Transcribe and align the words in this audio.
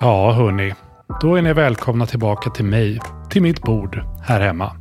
Ja, 0.00 0.32
hörni. 0.32 0.74
Då 1.20 1.34
är 1.34 1.42
ni 1.42 1.52
välkomna 1.52 2.06
tillbaka 2.06 2.50
till 2.50 2.64
mig, 2.64 3.00
till 3.30 3.42
mitt 3.42 3.62
bord 3.62 4.02
här 4.22 4.40
hemma. 4.40 4.76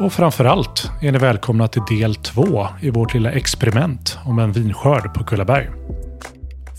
Och 0.00 0.12
framförallt 0.12 0.90
är 1.02 1.12
ni 1.12 1.18
välkomna 1.18 1.68
till 1.68 1.82
del 1.98 2.14
två 2.14 2.66
i 2.80 2.90
vårt 2.90 3.14
lilla 3.14 3.32
experiment 3.32 4.18
om 4.24 4.38
en 4.38 4.52
vinskörd 4.52 5.14
på 5.14 5.24
Kullaberg. 5.24 5.70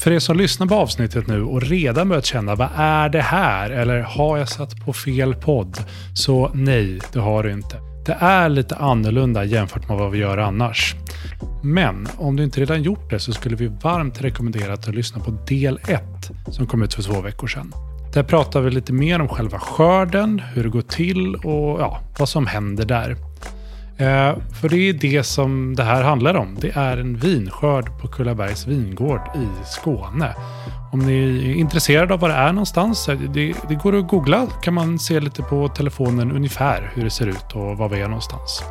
För 0.04 0.12
er 0.12 0.20
som 0.20 0.38
lyssnar 0.38 0.68
på 0.68 0.76
avsnittet 0.76 1.28
nu 1.28 1.44
och 1.44 1.62
redan 1.62 2.10
börjat 2.10 2.26
känna 2.26 2.56
vad 2.56 2.70
är 2.76 3.10
det 3.10 3.22
här? 3.22 3.70
Eller 3.70 4.02
har 4.02 4.38
jag 4.38 4.50
satt 4.50 4.86
på 4.86 4.94
fel 4.94 5.36
podd? 5.36 5.78
Så 6.16 6.52
nej, 6.54 7.00
det 7.14 7.20
har 7.20 7.44
du 7.44 7.52
inte. 7.52 7.95
Det 8.06 8.18
är 8.20 8.50
lite 8.50 8.76
annorlunda 8.76 9.44
jämfört 9.44 9.90
med 9.90 9.98
vad 9.98 10.12
vi 10.12 10.18
gör 10.18 10.38
annars. 10.38 10.96
Men 11.64 12.08
om 12.18 12.36
du 12.36 12.44
inte 12.44 12.62
redan 12.62 12.84
gjort 12.84 13.10
det 13.10 13.20
så 13.20 13.34
skulle 13.34 13.56
vi 13.56 13.68
varmt 13.68 14.22
rekommendera 14.22 14.74
att 14.74 14.84
du 14.84 14.92
lyssnar 14.92 15.24
på 15.24 15.32
del 15.32 15.80
1 15.88 16.04
som 16.52 16.68
kom 16.68 16.84
ut 16.84 16.94
för 16.94 17.02
två 17.02 17.22
veckor 17.22 17.48
sedan. 17.48 17.74
Där 18.14 18.24
pratar 18.24 18.62
vi 18.62 18.72
lite 18.72 18.94
mer 18.94 19.22
om 19.22 19.28
själva 19.28 19.60
skörden, 19.60 20.40
hur 20.54 20.64
det 20.64 20.70
går 20.70 20.82
till 20.82 21.36
och 21.36 21.82
ja, 21.82 22.02
vad 22.20 22.30
som 22.30 22.48
händer 22.48 22.86
där. 22.86 23.18
Eh, 23.98 24.36
för 24.62 24.70
det 24.70 24.90
är 24.90 24.94
det 24.94 25.24
som 25.24 25.76
det 25.76 25.84
här 25.84 26.04
handlar 26.04 26.34
om. 26.36 26.58
Det 26.62 26.72
är 26.76 26.98
en 26.98 27.18
vinskörd 27.18 28.02
på 28.02 28.08
Kullabergs 28.08 28.68
vingård 28.68 29.22
i 29.36 29.66
Skåne. 29.66 30.36
Om 30.92 31.00
ni 31.00 31.50
är 31.50 31.56
intresserade 31.56 32.14
av 32.14 32.20
var 32.20 32.30
det 32.30 32.36
är 32.36 32.54
någonstans, 32.54 33.06
det, 33.06 33.54
det 33.70 33.76
går 33.76 33.96
att 33.96 34.08
googla. 34.08 34.48
kan 34.64 34.74
man 34.74 35.00
se 35.00 35.20
lite 35.20 35.42
på 35.42 35.68
telefonen 35.68 36.32
ungefär 36.32 36.92
hur 36.96 37.04
det 37.04 37.10
ser 37.10 37.28
ut 37.28 37.52
och 37.54 37.78
var 37.78 37.90
vi 37.90 38.02
är 38.02 38.08
någonstans. 38.08 38.64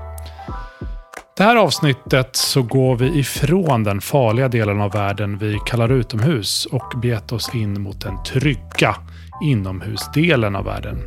Det 1.37 1.43
här 1.43 1.57
avsnittet 1.57 2.37
så 2.37 2.63
går 2.63 2.97
vi 2.97 3.19
ifrån 3.19 3.85
den 3.85 4.01
farliga 4.01 4.49
delen 4.49 4.81
av 4.81 4.93
världen 4.93 5.39
vi 5.39 5.59
kallar 5.67 5.93
utomhus 5.93 6.67
och 6.67 6.93
begett 7.03 7.33
oss 7.33 7.55
in 7.55 7.81
mot 7.81 8.01
den 8.01 8.23
trygga 8.23 8.97
inomhusdelen 9.43 10.57
av 10.57 10.65
världen. 10.65 10.99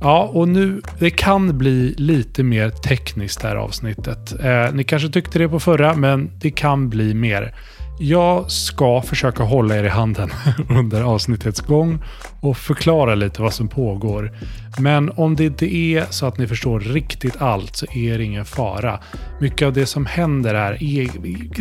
Ja, 0.00 0.30
och 0.32 0.48
nu, 0.48 0.82
det 0.98 1.10
kan 1.10 1.58
bli 1.58 1.94
lite 1.98 2.42
mer 2.42 2.70
tekniskt 2.70 3.40
det 3.40 3.48
här 3.48 3.56
avsnittet. 3.56 4.44
Eh, 4.44 4.72
ni 4.72 4.84
kanske 4.84 5.08
tyckte 5.08 5.38
det 5.38 5.48
på 5.48 5.60
förra, 5.60 5.94
men 5.94 6.30
det 6.40 6.50
kan 6.50 6.88
bli 6.88 7.14
mer. 7.14 7.54
Jag 8.00 8.50
ska 8.50 9.02
försöka 9.02 9.42
hålla 9.42 9.76
er 9.76 9.84
i 9.84 9.88
handen 9.88 10.30
under 10.68 11.02
avsnittets 11.02 11.60
gång 11.60 12.02
och 12.40 12.56
förklara 12.56 13.14
lite 13.14 13.42
vad 13.42 13.54
som 13.54 13.68
pågår. 13.68 14.32
Men 14.78 15.10
om 15.10 15.36
det 15.36 15.44
inte 15.44 15.74
är 15.74 16.06
så 16.10 16.26
att 16.26 16.38
ni 16.38 16.46
förstår 16.46 16.80
riktigt 16.80 17.42
allt 17.42 17.76
så 17.76 17.86
är 17.94 18.18
det 18.18 18.24
ingen 18.24 18.44
fara. 18.44 19.00
Mycket 19.40 19.66
av 19.66 19.72
det 19.72 19.86
som 19.86 20.06
händer 20.06 20.54
här 20.54 20.82
är, 20.82 21.10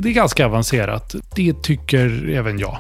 det 0.02 0.10
är 0.10 0.14
ganska 0.14 0.46
avancerat. 0.46 1.16
Det 1.36 1.64
tycker 1.64 2.30
även 2.30 2.60
jag. 2.60 2.78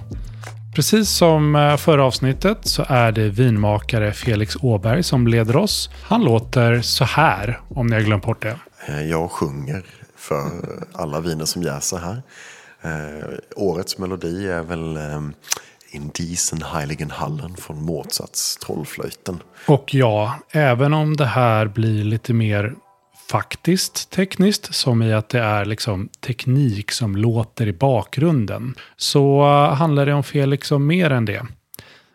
Precis 0.77 1.09
som 1.09 1.55
eh, 1.55 1.77
förra 1.77 2.05
avsnittet 2.05 2.57
så 2.61 2.85
är 2.87 3.11
det 3.11 3.29
vinmakare 3.29 4.13
Felix 4.13 4.55
Åberg 4.61 5.03
som 5.03 5.27
leder 5.27 5.55
oss. 5.55 5.89
Han 6.03 6.23
låter 6.23 6.81
så 6.81 7.03
här, 7.03 7.61
om 7.69 7.87
ni 7.87 7.95
har 7.95 8.01
glömt 8.01 8.25
bort 8.25 8.41
det. 8.41 8.59
Eh, 8.87 9.01
jag 9.01 9.31
sjunger 9.31 9.83
för 10.15 10.49
alla 10.93 11.19
viner 11.19 11.45
som 11.45 11.63
jäser 11.63 11.97
här. 11.97 12.21
Eh, 12.81 13.27
årets 13.55 13.97
melodi 13.97 14.47
är 14.47 14.61
väl 14.61 14.97
eh, 14.97 15.21
In 15.91 16.11
diesen 16.13 16.61
heiligen 16.61 17.11
hallen 17.11 17.55
från 17.55 17.83
Mozarts 17.83 18.57
Trollflöjten. 18.57 19.39
Och 19.67 19.93
ja, 19.93 20.35
även 20.51 20.93
om 20.93 21.17
det 21.17 21.25
här 21.25 21.67
blir 21.67 22.03
lite 22.03 22.33
mer 22.33 22.75
faktiskt 23.29 24.09
tekniskt, 24.09 24.75
som 24.75 25.01
i 25.01 25.13
att 25.13 25.29
det 25.29 25.39
är 25.39 25.65
liksom 25.65 26.09
teknik 26.19 26.91
som 26.91 27.15
låter 27.15 27.67
i 27.67 27.73
bakgrunden, 27.73 28.75
så 28.97 29.41
eh, 29.41 29.75
handlar 29.75 30.05
det 30.05 30.13
om 30.13 30.23
Felix 30.23 30.51
liksom 30.51 30.87
mer 30.87 31.09
än 31.09 31.25
det. 31.25 31.45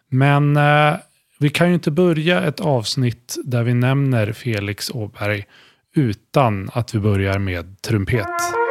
Men 0.08 0.56
eh, 0.56 0.94
vi 1.38 1.50
kan 1.50 1.68
ju 1.68 1.74
inte 1.74 1.90
börja 1.90 2.42
ett 2.42 2.60
avsnitt 2.60 3.36
där 3.44 3.62
vi 3.62 3.74
nämner 3.74 4.32
Felix 4.32 4.90
Åberg 4.90 5.44
utan 5.94 6.70
att 6.72 6.94
vi 6.94 6.98
börjar 6.98 7.38
med 7.38 7.82
trumpet. 7.82 8.61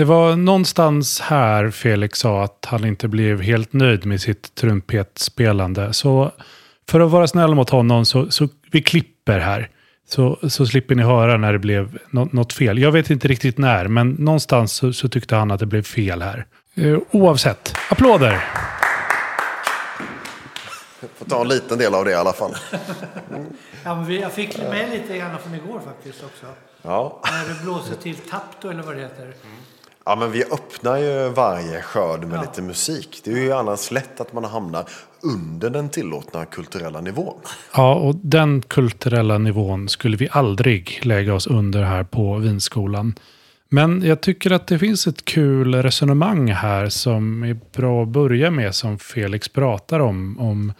Det 0.00 0.04
var 0.04 0.36
någonstans 0.36 1.20
här 1.20 1.70
Felix 1.70 2.18
sa 2.18 2.44
att 2.44 2.66
han 2.66 2.84
inte 2.84 3.08
blev 3.08 3.40
helt 3.40 3.72
nöjd 3.72 4.06
med 4.06 4.20
sitt 4.20 4.54
trumpetspelande. 4.54 5.92
Så 5.92 6.32
för 6.88 7.00
att 7.00 7.10
vara 7.10 7.26
snäll 7.26 7.54
mot 7.54 7.70
honom 7.70 8.04
så, 8.06 8.30
så 8.30 8.48
vi 8.70 8.82
klipper 8.82 9.38
här. 9.38 9.70
Så, 10.08 10.38
så 10.48 10.66
slipper 10.66 10.94
ni 10.94 11.02
höra 11.02 11.36
när 11.36 11.52
det 11.52 11.58
blev 11.58 11.98
något, 12.10 12.32
något 12.32 12.52
fel. 12.52 12.78
Jag 12.78 12.92
vet 12.92 13.10
inte 13.10 13.28
riktigt 13.28 13.58
när, 13.58 13.88
men 13.88 14.10
någonstans 14.10 14.72
så, 14.72 14.92
så 14.92 15.08
tyckte 15.08 15.36
han 15.36 15.50
att 15.50 15.60
det 15.60 15.66
blev 15.66 15.82
fel 15.82 16.22
här. 16.22 16.46
Uh, 16.78 16.98
oavsett, 17.10 17.74
applåder! 17.90 18.44
Får 21.18 21.26
ta 21.26 21.40
en 21.40 21.48
liten 21.48 21.78
del 21.78 21.94
av 21.94 22.04
det 22.04 22.10
i 22.10 22.14
alla 22.14 22.32
fall. 22.32 22.56
ja, 23.84 23.94
men 23.94 24.14
jag 24.14 24.32
fick 24.32 24.58
med 24.58 24.90
lite 24.90 25.18
grann 25.18 25.38
från 25.38 25.54
igår 25.54 25.80
faktiskt 25.84 26.24
också. 26.24 26.46
Ja. 26.82 27.22
När 27.24 27.54
det 27.54 27.62
blåser 27.62 27.94
till 27.94 28.16
tapto 28.16 28.70
eller 28.70 28.82
vad 28.82 28.96
det 28.96 29.02
heter. 29.02 29.22
Mm. 29.22 29.56
Ja, 30.10 30.16
men 30.16 30.32
vi 30.32 30.44
öppnar 30.44 30.96
ju 30.96 31.28
varje 31.28 31.82
skörd 31.82 32.24
med 32.24 32.38
ja. 32.38 32.40
lite 32.40 32.62
musik. 32.62 33.20
Det 33.24 33.30
är 33.32 33.36
ju 33.36 33.52
annars 33.52 33.90
lätt 33.90 34.20
att 34.20 34.32
man 34.32 34.44
hamnar 34.44 34.84
under 35.22 35.70
den 35.70 35.88
tillåtna 35.88 36.44
kulturella 36.44 37.00
nivån. 37.00 37.40
Ja, 37.74 37.94
och 37.94 38.16
den 38.16 38.62
kulturella 38.62 39.38
nivån 39.38 39.88
skulle 39.88 40.16
vi 40.16 40.28
aldrig 40.30 41.00
lägga 41.02 41.34
oss 41.34 41.46
under 41.46 41.82
här 41.82 42.04
på 42.04 42.36
vinskolan. 42.38 43.14
Men 43.68 44.02
jag 44.02 44.20
tycker 44.20 44.50
att 44.50 44.66
det 44.66 44.78
finns 44.78 45.06
ett 45.06 45.24
kul 45.24 45.74
resonemang 45.74 46.50
här 46.50 46.88
som 46.88 47.42
är 47.42 47.58
bra 47.76 48.02
att 48.02 48.08
börja 48.08 48.50
med 48.50 48.74
som 48.74 48.98
Felix 48.98 49.48
pratar 49.48 50.00
om. 50.00 50.40
Om 50.40 50.72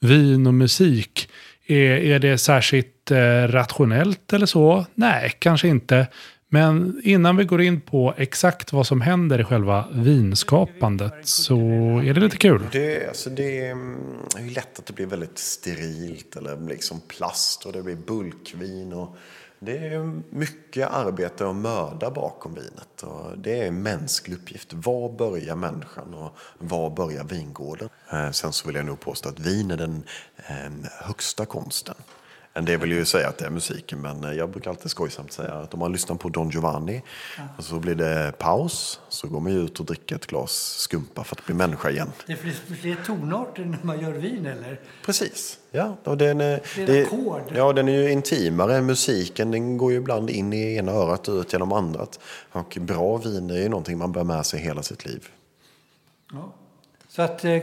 vin 0.00 0.46
och 0.46 0.54
musik. 0.54 1.28
Är, 1.66 1.96
är 1.96 2.18
det 2.18 2.38
särskilt 2.38 3.10
eh, 3.10 3.48
rationellt 3.48 4.32
eller 4.32 4.46
så? 4.46 4.86
Nej, 4.94 5.32
kanske 5.38 5.68
inte. 5.68 6.06
Men 6.54 7.00
innan 7.04 7.36
vi 7.36 7.44
går 7.44 7.62
in 7.62 7.80
på 7.80 8.14
exakt 8.16 8.72
vad 8.72 8.86
som 8.86 9.00
händer 9.00 9.40
i 9.40 9.44
själva 9.44 9.88
vinskapandet 9.92 11.28
så 11.28 11.58
är 12.04 12.14
det 12.14 12.20
lite 12.20 12.36
kul. 12.36 12.62
Det, 12.72 13.08
alltså 13.08 13.30
det 13.30 13.66
mm, 13.68 14.18
är 14.36 14.40
ju 14.40 14.50
lätt 14.50 14.78
att 14.78 14.86
det 14.86 14.92
blir 14.92 15.06
väldigt 15.06 15.38
sterilt 15.38 16.36
eller 16.36 16.68
liksom 16.68 17.00
plast 17.08 17.66
och 17.66 17.72
det 17.72 17.82
blir 17.82 17.96
bulkvin. 17.96 18.92
Och 18.92 19.16
det 19.58 19.78
är 19.78 20.20
mycket 20.30 20.90
arbete 20.90 21.44
och 21.44 21.54
möda 21.54 22.10
bakom 22.10 22.54
vinet. 22.54 23.02
Och 23.02 23.38
det 23.38 23.58
är 23.62 23.66
en 23.66 23.82
mänsklig 23.82 24.36
uppgift. 24.36 24.72
Var 24.72 25.12
börjar 25.12 25.56
människan 25.56 26.14
och 26.14 26.36
var 26.58 26.90
börjar 26.90 27.24
vingården? 27.24 27.88
Eh, 28.12 28.30
sen 28.30 28.52
så 28.52 28.66
vill 28.66 28.76
jag 28.76 28.86
nog 28.86 29.00
påstå 29.00 29.28
att 29.28 29.40
vin 29.40 29.70
är 29.70 29.76
den 29.76 30.04
eh, 30.36 30.88
högsta 31.00 31.46
konsten. 31.46 31.94
En 32.54 32.64
del 32.64 32.80
vill 32.80 32.92
ju 32.92 33.04
säga 33.04 33.28
att 33.28 33.38
det 33.38 33.46
är 33.46 33.50
musiken, 33.50 34.00
men 34.00 34.24
eh, 34.24 34.32
jag 34.32 34.50
brukar 34.50 34.70
alltid 34.70 34.90
skojsamt 34.90 35.32
säga 35.32 35.52
att 35.52 35.74
om 35.74 35.80
man 35.80 35.92
lyssnar 35.92 36.16
på 36.16 36.28
Don 36.28 36.50
Giovanni 36.50 37.02
ja. 37.38 37.42
och 37.56 37.64
så 37.64 37.78
blir 37.78 37.94
det 37.94 38.32
paus, 38.38 39.00
så 39.08 39.28
går 39.28 39.40
man 39.40 39.52
ju 39.52 39.58
ut 39.58 39.80
och 39.80 39.86
dricker 39.86 40.16
ett 40.16 40.26
glas 40.26 40.52
skumpa 40.78 41.24
för 41.24 41.36
att 41.36 41.46
bli 41.46 41.54
människa 41.54 41.90
igen. 41.90 42.12
Det 42.26 42.32
är 42.32 42.74
fler 42.74 42.96
tonarter 43.06 43.64
när 43.64 43.78
man 43.82 44.00
gör 44.00 44.12
vin, 44.12 44.46
eller? 44.46 44.80
Precis. 45.04 45.58
Ja, 45.70 45.96
och 46.04 46.18
den 46.18 46.40
är, 46.40 46.60
det, 46.86 47.08
ja, 47.56 47.72
den 47.72 47.88
är 47.88 47.92
ju 47.92 48.10
intimare. 48.10 48.82
Musiken 48.82 49.50
den 49.50 49.78
går 49.78 49.92
ju 49.92 49.98
ibland 49.98 50.30
in 50.30 50.52
i 50.52 50.76
ena 50.76 50.92
örat 50.92 51.28
och 51.28 51.40
ut 51.40 51.52
genom 51.52 51.72
andra. 51.72 52.06
Och 52.52 52.78
bra 52.80 53.16
vin 53.16 53.50
är 53.50 53.58
ju 53.58 53.68
någonting 53.68 53.98
man 53.98 54.12
bär 54.12 54.24
med 54.24 54.46
sig 54.46 54.60
hela 54.60 54.82
sitt 54.82 55.04
liv. 55.04 55.28
Ja. 56.32 56.52
Så 57.16 57.22
att, 57.22 57.44
eh, 57.44 57.60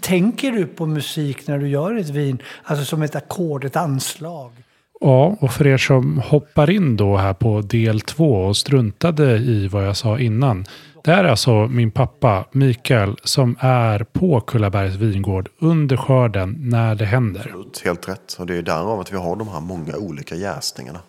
tänker 0.00 0.52
du 0.52 0.66
på 0.66 0.86
musik 0.86 1.46
när 1.46 1.58
du 1.58 1.68
gör 1.68 1.94
ett 1.94 2.08
vin? 2.08 2.42
Alltså 2.62 2.84
som 2.84 3.02
ett 3.02 3.16
ackord, 3.16 3.64
ett 3.64 3.76
anslag? 3.76 4.52
Ja, 5.00 5.36
och 5.40 5.52
för 5.52 5.66
er 5.66 5.76
som 5.76 6.18
hoppar 6.18 6.70
in 6.70 6.96
då 6.96 7.16
här 7.16 7.34
på 7.34 7.60
del 7.60 8.00
två 8.00 8.44
och 8.44 8.56
struntade 8.56 9.36
i 9.36 9.68
vad 9.68 9.86
jag 9.86 9.96
sa 9.96 10.18
innan. 10.18 10.66
Det 11.04 11.10
är 11.10 11.24
alltså 11.24 11.66
min 11.66 11.90
pappa 11.90 12.44
Mikael 12.52 13.16
som 13.22 13.56
är 13.60 14.04
på 14.04 14.40
Kullabergs 14.40 14.94
vingård 14.94 15.48
under 15.58 15.96
skörden 15.96 16.56
när 16.60 16.94
det 16.94 17.04
händer. 17.04 17.40
Absolut, 17.40 17.82
helt 17.84 18.08
rätt. 18.08 18.36
Och 18.38 18.46
det 18.46 18.56
är 18.56 18.62
därav 18.62 19.00
att 19.00 19.12
vi 19.12 19.16
har 19.16 19.36
de 19.36 19.48
här 19.48 19.60
många 19.60 19.96
olika 19.96 20.34
jäsningarna. 20.34 21.00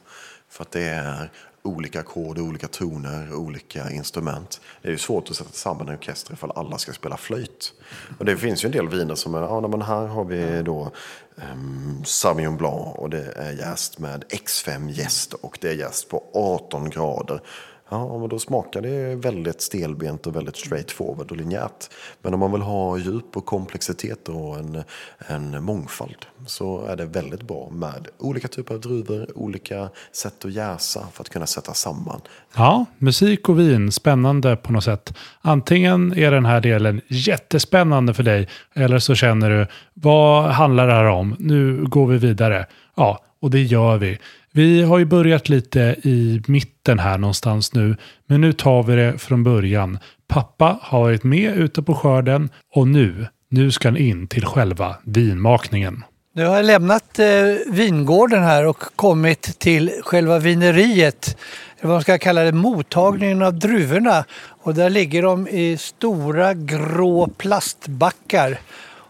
För 0.50 0.64
att 0.64 0.72
det 0.72 0.84
är 0.84 1.30
olika 1.66 2.00
ackord, 2.00 2.40
olika 2.40 2.68
toner, 2.68 3.34
olika 3.34 3.92
instrument. 3.92 4.62
Det 4.82 4.88
är 4.88 4.92
ju 4.92 4.98
svårt 4.98 5.30
att 5.30 5.36
sätta 5.36 5.52
samman 5.52 5.88
en 5.88 5.96
orkester 5.96 6.34
ifall 6.34 6.52
alla 6.56 6.78
ska 6.78 6.94
spela 6.94 7.18
flöjt. 7.18 7.74
Och 8.20 8.26
det 8.26 8.38
finns 8.38 8.64
ju 8.64 8.66
en 8.66 8.72
del 8.72 8.90
viner 8.90 9.16
som 9.16 9.36
är, 9.36 9.42
ja 9.42 9.68
men 9.68 9.82
här 9.82 10.06
har 10.06 10.26
vi 10.26 10.64
då 10.64 10.92
um, 11.36 12.04
Sauvignon 12.06 12.58
Blanc 12.58 12.96
och 12.96 13.10
det 13.10 13.32
är 13.36 13.52
jäst 13.52 14.00
med 14.00 14.24
X5 14.30 14.90
jäst 14.90 15.34
och 15.34 15.58
det 15.62 15.70
är 15.70 15.74
jäst 15.74 16.10
på 16.10 16.24
18 16.34 16.90
grader. 16.90 17.42
Ja, 17.90 18.18
men 18.20 18.30
då 18.30 18.40
smakar 18.40 18.82
det 18.82 19.16
väldigt 19.16 19.62
stelbent 19.62 20.28
och 20.28 20.36
väldigt 20.36 20.56
straightforward 20.58 21.32
och 21.32 21.38
linjärt. 21.38 21.90
Men 22.22 22.34
om 22.34 22.40
man 22.40 22.52
vill 22.52 22.62
ha 22.62 22.98
djup 22.98 23.38
och 23.38 23.46
komplexitet 23.46 24.30
och 24.30 24.58
en, 24.58 24.84
en 25.28 25.64
mångfald 25.64 26.26
så 26.46 26.86
är 26.86 26.96
det 26.96 27.06
väldigt 27.06 27.42
bra 27.42 27.70
med 27.72 28.08
olika 28.18 28.48
typer 28.48 28.74
av 28.74 28.82
druvor, 28.82 29.28
olika 29.36 29.90
sätt 30.12 30.46
att 30.46 30.52
jäsa 30.52 31.08
för 31.14 31.22
att 31.22 31.30
kunna 31.30 31.46
sätta 31.46 31.74
samman. 31.74 32.22
Ja, 32.56 32.86
musik 32.98 33.50
och 33.50 33.60
vin, 33.60 33.92
spännande 33.92 34.56
på 34.56 34.72
något 34.72 34.84
sätt. 34.84 35.14
Antingen 35.42 36.14
är 36.18 36.32
den 36.32 36.46
här 36.46 36.62
delen 36.62 37.02
jättespännande 37.08 38.14
för 38.14 38.24
dig 38.24 38.50
eller 38.74 39.00
så 39.00 39.16
känner 39.16 39.50
du, 39.50 39.68
vad 39.94 40.44
handlar 40.46 40.88
det 40.88 40.94
här 40.94 41.06
om? 41.06 41.36
Nu 41.40 41.86
går 41.86 42.08
vi 42.08 42.18
vidare. 42.18 42.66
Ja, 42.96 43.22
och 43.40 43.52
det 43.52 43.62
gör 43.64 43.98
vi. 43.98 44.20
Vi 44.56 44.84
har 44.84 44.98
ju 44.98 45.06
börjat 45.06 45.50
lite 45.50 45.80
i 46.04 46.42
mitten 46.48 47.00
här 47.00 47.18
någonstans 47.18 47.74
nu, 47.74 47.98
men 48.28 48.42
nu 48.42 48.54
tar 48.54 48.84
vi 48.84 48.96
det 48.96 49.18
från 49.18 49.44
början. 49.44 50.00
Pappa 50.28 50.80
har 50.82 51.00
varit 51.00 51.24
med 51.24 51.58
ute 51.58 51.82
på 51.82 51.96
skörden 51.96 52.50
och 52.76 52.88
nu, 52.88 53.28
nu 53.50 53.72
ska 53.72 53.88
han 53.88 53.98
in 53.98 54.28
till 54.28 54.46
själva 54.46 54.96
vinmakningen. 55.04 56.04
Nu 56.36 56.46
har 56.46 56.56
jag 56.56 56.66
lämnat 56.66 57.20
eh, 57.20 57.26
vingården 57.72 58.44
här 58.44 58.66
och 58.66 58.78
kommit 58.96 59.60
till 59.60 59.92
själva 60.04 60.40
vineriet. 60.40 61.38
Eller 61.78 61.88
vad 61.88 61.96
man 61.96 62.02
ska 62.02 62.18
kalla 62.18 62.44
det, 62.44 62.52
mottagningen 62.52 63.42
av 63.42 63.60
druvorna. 63.60 64.26
Och 64.64 64.74
där 64.74 64.90
ligger 64.90 65.24
de 65.24 65.48
i 65.48 65.78
stora 65.78 66.54
grå 66.54 67.28
plastbackar. 67.28 68.60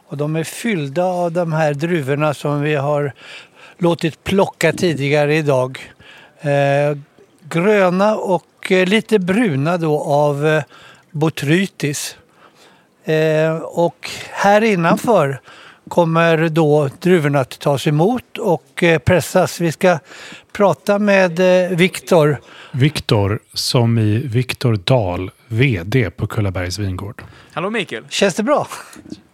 Och 0.08 0.18
de 0.18 0.36
är 0.36 0.44
fyllda 0.44 1.04
av 1.04 1.32
de 1.32 1.54
här 1.54 1.74
druvorna 1.74 2.34
som 2.34 2.62
vi 2.62 2.76
har 2.76 3.14
låtit 3.78 4.24
plocka 4.24 4.74
tidigare 4.74 5.36
idag. 5.36 5.94
Eh, 6.40 6.98
gröna 7.50 8.16
och 8.16 8.72
eh, 8.72 8.88
lite 8.88 9.20
bruna 9.20 9.78
då 9.78 10.00
av 10.04 10.48
eh, 10.48 10.64
botrytis. 11.12 12.18
Eh, 13.06 13.56
och 13.56 14.10
här 14.32 14.62
innanför 14.62 15.40
kommer 15.90 16.50
då 16.50 16.90
druvorna 17.00 17.40
att 17.40 17.60
tas 17.60 17.88
emot 17.88 18.38
och 18.38 18.84
eh, 18.84 19.00
pressas. 19.00 19.62
Vi 19.62 19.72
ska 19.72 20.00
prata 20.52 21.00
med 21.00 21.40
eh, 21.40 21.78
Viktor. 21.78 22.38
Viktor 22.72 23.40
som 23.54 23.98
i 23.98 24.18
Viktor 24.18 24.76
Dahl, 24.76 25.32
VD 25.48 26.10
på 26.10 26.28
Kullabergs 26.28 26.80
vingård. 26.80 27.24
Hallå 27.54 27.70
Mikael! 27.70 28.04
Känns 28.10 28.36
det 28.36 28.44
bra? 28.44 28.68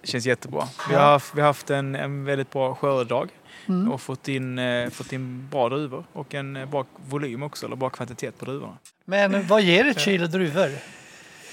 Känns 0.04 0.26
jättebra. 0.26 0.68
Vi 0.90 0.96
har 0.96 1.02
haft, 1.02 1.36
vi 1.36 1.42
har 1.42 1.48
haft 1.48 1.70
en, 1.70 1.96
en 1.96 2.26
väldigt 2.26 2.52
bra 2.52 2.76
skördedag 2.76 3.30
mm. 3.68 3.92
och 3.92 4.02
fått 4.02 4.28
in, 4.28 4.60
eh, 4.60 4.90
fått 4.90 5.14
in 5.14 5.48
bra 5.52 5.70
druvor 5.70 6.04
och 6.14 6.36
en 6.36 6.56
eh, 6.56 6.66
bra 6.66 6.86
volym 7.10 7.44
också, 7.44 7.66
eller 7.66 7.76
bra 7.76 7.90
kvantitet 7.90 8.40
på 8.40 8.46
druvorna. 8.46 8.78
Men 9.06 9.48
vad 9.48 9.62
ger 9.62 9.86
ett 9.86 10.00
kilo 10.00 10.28
druvor 10.28 10.70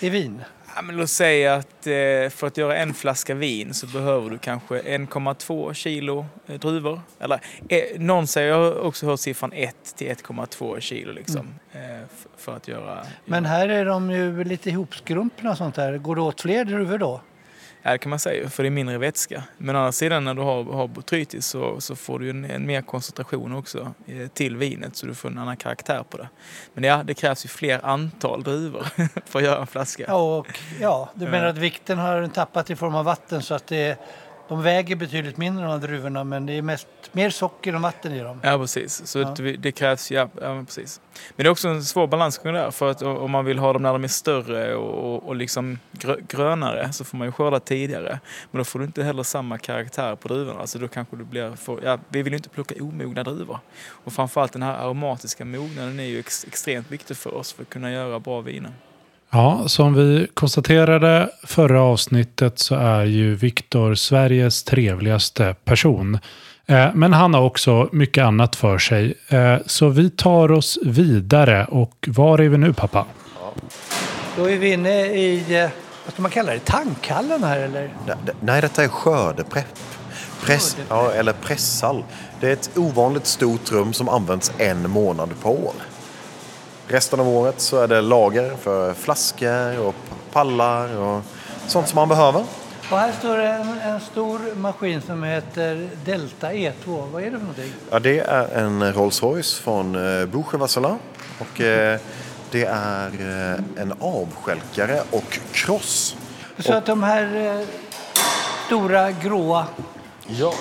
i 0.01 0.09
vin? 0.09 0.43
Ja, 0.77 0.83
men 0.83 0.97
låt 0.97 1.11
säga 1.11 1.55
att 1.55 1.87
eh, 1.87 1.93
för 2.31 2.47
att 2.47 2.57
göra 2.57 2.77
en 2.77 2.95
flaska 2.95 3.35
vin 3.35 3.75
så 3.75 3.87
behöver 3.87 4.31
du 4.31 4.39
kanske 4.39 4.81
1,2 4.81 5.73
kilo 5.73 6.27
druvor. 6.47 7.01
Eller 7.21 7.41
någon 7.99 8.27
säger, 8.27 8.49
jag 8.49 8.57
har 8.57 8.81
också 8.81 9.07
hört 9.07 9.21
siffran 9.21 9.53
1 9.53 9.77
till 9.97 10.07
1,2 10.09 10.81
kilo 10.81 11.13
liksom. 11.13 11.49
Mm. 11.73 12.07
För 12.37 12.57
att 12.57 12.69
göra... 12.69 13.07
Men 13.25 13.45
här 13.45 13.69
är 13.69 13.85
de 13.85 14.11
ju 14.11 14.45
lite 14.45 14.71
ihopskrumpna 14.71 15.51
och 15.51 15.57
sånt 15.57 15.75
där. 15.75 15.99
Går 15.99 16.17
det 16.17 16.23
åt 16.23 16.41
fler 16.41 16.65
druvor 16.65 16.99
då? 16.99 17.21
Ja, 17.83 17.93
det 17.93 17.99
kan 17.99 18.11
man 18.11 18.19
säga, 18.19 18.51
för 18.51 18.63
det 18.63 18.69
är 18.69 18.71
mindre 18.71 18.99
vätska. 18.99 19.43
Men 19.59 19.77
å 19.77 19.79
andra 19.79 19.93
sidan 19.93 20.25
när 20.25 20.35
du 20.35 20.43
har, 20.43 20.65
har 20.65 20.89
botrytis 20.89 21.47
så, 21.47 21.81
så 21.81 21.97
får 21.97 22.19
du 22.19 22.31
en, 22.31 22.45
en 22.45 22.67
mer 22.67 22.83
koncentration 22.83 23.55
också 23.55 23.95
eh, 24.07 24.29
till 24.29 24.57
vinet 24.57 24.97
så 24.97 25.07
du 25.07 25.15
får 25.15 25.29
en 25.29 25.39
annan 25.39 25.57
karaktär 25.57 26.05
på 26.11 26.17
det. 26.17 26.29
Men 26.75 26.85
ja, 26.85 27.03
det 27.05 27.15
krävs 27.15 27.45
ju 27.45 27.49
fler 27.49 27.87
antal 27.87 28.43
druvor 28.43 28.87
för 29.25 29.39
att 29.39 29.45
göra 29.45 29.61
en 29.61 29.67
flaska. 29.67 30.05
Ja, 30.09 30.39
och, 30.39 30.59
ja 30.81 31.11
du 31.15 31.25
menar 31.29 31.47
att 31.47 31.59
vikten 31.59 31.99
har 31.99 32.27
tappat 32.27 32.71
i 32.71 32.77
form 32.77 32.95
av 32.95 33.05
vatten 33.05 33.43
så 33.43 33.55
att 33.55 33.67
det 33.67 33.99
de 34.49 34.63
väger 34.63 34.97
betydligt 34.97 35.37
mindre 35.37 35.65
de 35.65 35.71
här 35.71 35.79
druvorna 35.79 36.25
men 36.25 36.47
det 36.47 36.53
är 36.53 36.63
mest, 36.63 36.89
mer 37.13 37.31
socker 37.31 37.73
än 37.73 37.83
vatten 37.83 38.13
i 38.13 38.21
dem. 38.21 38.41
Ja 38.45 38.59
precis, 38.59 39.07
så 39.07 39.19
ja. 39.19 39.35
Det, 39.37 39.53
det, 39.53 39.73
krävs, 39.73 40.11
ja, 40.11 40.29
ja, 40.41 40.65
precis. 40.67 41.01
Men 41.37 41.45
det 41.45 41.49
är 41.49 41.51
också 41.51 41.69
en 41.69 41.85
svår 41.85 42.07
balansgång 42.07 42.53
där 42.53 42.71
för 42.71 42.91
att 42.91 43.03
om 43.03 43.31
man 43.31 43.45
vill 43.45 43.59
ha 43.59 43.73
dem 43.73 43.83
när 43.83 43.93
de 43.93 44.05
är 44.05 44.09
större 44.09 44.75
och, 44.75 45.29
och 45.29 45.37
liksom 45.37 45.79
grönare 46.29 46.93
så 46.93 47.05
får 47.05 47.19
man 47.19 47.29
ju 47.29 47.33
skörda 47.33 47.61
tidigare. 47.61 48.21
Men 48.51 48.59
då 48.59 48.65
får 48.65 48.79
du 48.79 48.85
inte 48.85 49.03
heller 49.03 49.23
samma 49.23 49.59
karaktär 49.59 50.17
på 50.17 50.29
druvorna. 50.29 50.61
Alltså 50.61 50.79
då 50.79 50.89
kanske 50.89 51.17
du 51.17 51.25
blir 51.25 51.57
för, 51.57 51.81
ja, 51.85 51.99
vi 52.09 52.23
vill 52.23 52.33
ju 52.33 52.37
inte 52.37 52.49
plocka 52.49 52.75
omogna 52.81 53.23
druvor. 53.23 53.59
Och 53.89 54.13
framförallt 54.13 54.53
den 54.53 54.63
här 54.63 54.75
aromatiska 54.75 55.45
mognaden 55.45 56.01
är 56.01 56.05
ju 56.05 56.19
ex, 56.19 56.45
extremt 56.45 56.91
viktig 56.91 57.17
för 57.17 57.35
oss 57.35 57.53
för 57.53 57.63
att 57.63 57.69
kunna 57.69 57.93
göra 57.93 58.21
bra 58.21 58.41
viner. 58.41 58.73
Ja, 59.31 59.69
som 59.69 59.95
vi 59.95 60.27
konstaterade 60.35 61.31
förra 61.45 61.83
avsnittet 61.83 62.59
så 62.59 62.75
är 62.75 63.05
ju 63.05 63.35
Viktor 63.35 63.95
Sveriges 63.95 64.63
trevligaste 64.63 65.55
person. 65.65 66.19
Eh, 66.67 66.89
men 66.95 67.13
han 67.13 67.35
har 67.35 67.43
också 67.43 67.89
mycket 67.93 68.25
annat 68.25 68.57
för 68.57 68.79
sig. 68.79 69.15
Eh, 69.29 69.57
så 69.67 69.89
vi 69.89 70.11
tar 70.11 70.53
oss 70.53 70.79
vidare. 70.83 71.65
Och 71.65 72.09
var 72.09 72.39
är 72.39 72.49
vi 72.49 72.59
nu 72.59 72.73
pappa? 72.73 73.07
Då 74.37 74.51
är 74.51 74.59
vi 74.59 74.73
inne 74.73 75.07
i, 75.07 75.57
eh, 75.57 75.71
vad 76.05 76.13
ska 76.13 76.23
man 76.23 76.31
kalla 76.31 76.53
det, 76.53 76.59
tankhallen 76.59 77.45
här 77.45 77.61
eller? 77.61 77.91
Nej, 78.41 78.61
detta 78.61 78.85
är 78.85 78.89
skördeprepp. 78.89 79.79
Press, 80.45 80.77
ja, 80.89 81.13
eller 81.13 81.33
presshall. 81.33 82.05
Det 82.41 82.49
är 82.49 82.53
ett 82.53 82.71
ovanligt 82.77 83.27
stort 83.27 83.73
rum 83.73 83.93
som 83.93 84.09
används 84.09 84.53
en 84.59 84.91
månad 84.91 85.31
på 85.43 85.51
år. 85.51 85.73
Resten 86.91 87.21
av 87.21 87.29
året 87.29 87.61
så 87.61 87.81
är 87.81 87.89
det 87.89 88.01
lager 88.01 88.57
för 88.57 88.95
flaskor 88.95 89.79
och 89.79 89.95
pallar 90.33 90.97
och 90.97 91.23
sånt 91.67 91.89
som 91.89 91.97
man 91.97 92.09
behöver. 92.09 92.45
Och 92.91 92.99
här 92.99 93.13
står 93.13 93.39
en, 93.39 93.79
en, 93.81 94.01
stor 94.01 94.55
maskin 94.55 95.03
som 95.03 95.23
heter 95.23 95.89
Delta 96.05 96.53
E2. 96.53 97.11
Vad 97.13 97.23
är 97.23 97.25
det 97.25 97.31
för 97.31 97.39
någonting? 97.39 97.73
Ja, 97.91 97.99
det 97.99 98.19
är 98.19 98.49
en 98.49 98.93
Rolls 98.93 99.23
Royce 99.23 99.61
från 99.61 99.95
eh, 99.95 100.27
Boucher 100.27 100.59
Vassala. 100.59 100.99
Och 101.39 101.61
eh, 101.61 102.01
det 102.51 102.65
är 102.65 103.07
eh, 103.07 103.83
en 103.83 103.95
avskälkare 104.01 105.03
och 105.11 105.39
kross. 105.53 106.17
Så 106.59 106.75
att 106.75 106.87
de 106.87 107.03
här 107.03 107.57
eh, 107.61 107.67
stora 108.67 109.11
gråa 109.11 109.67
Ja. 110.31 110.53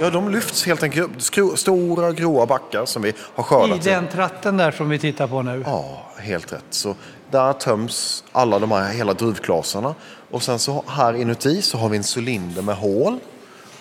ja, 0.00 0.10
de 0.10 0.30
lyfts 0.30 0.66
helt 0.66 0.82
enkelt 0.82 1.06
upp. 1.36 1.58
Stora 1.58 2.12
gråa 2.12 2.46
backar 2.46 2.84
som 2.84 3.02
vi 3.02 3.12
har 3.34 3.44
I 3.44 3.46
skördat. 3.46 3.82
den 3.82 4.08
tratten 4.08 4.56
där 4.56 4.70
som 4.70 4.88
vi 4.88 4.98
tittar 4.98 5.26
på 5.26 5.42
nu. 5.42 5.62
Ja, 5.66 6.02
helt 6.18 6.52
rätt. 6.52 6.64
Så 6.70 6.94
där 7.30 7.52
töms 7.52 8.24
alla 8.32 8.58
de 8.58 8.70
här 8.72 8.92
hela 8.92 9.12
druvklaserna. 9.12 9.94
Och 10.30 10.42
sen 10.42 10.58
så 10.58 10.84
här 10.86 11.14
inuti 11.14 11.62
så 11.62 11.78
har 11.78 11.88
vi 11.88 11.96
en 11.96 12.04
cylinder 12.16 12.62
med 12.62 12.76
hål. 12.76 13.18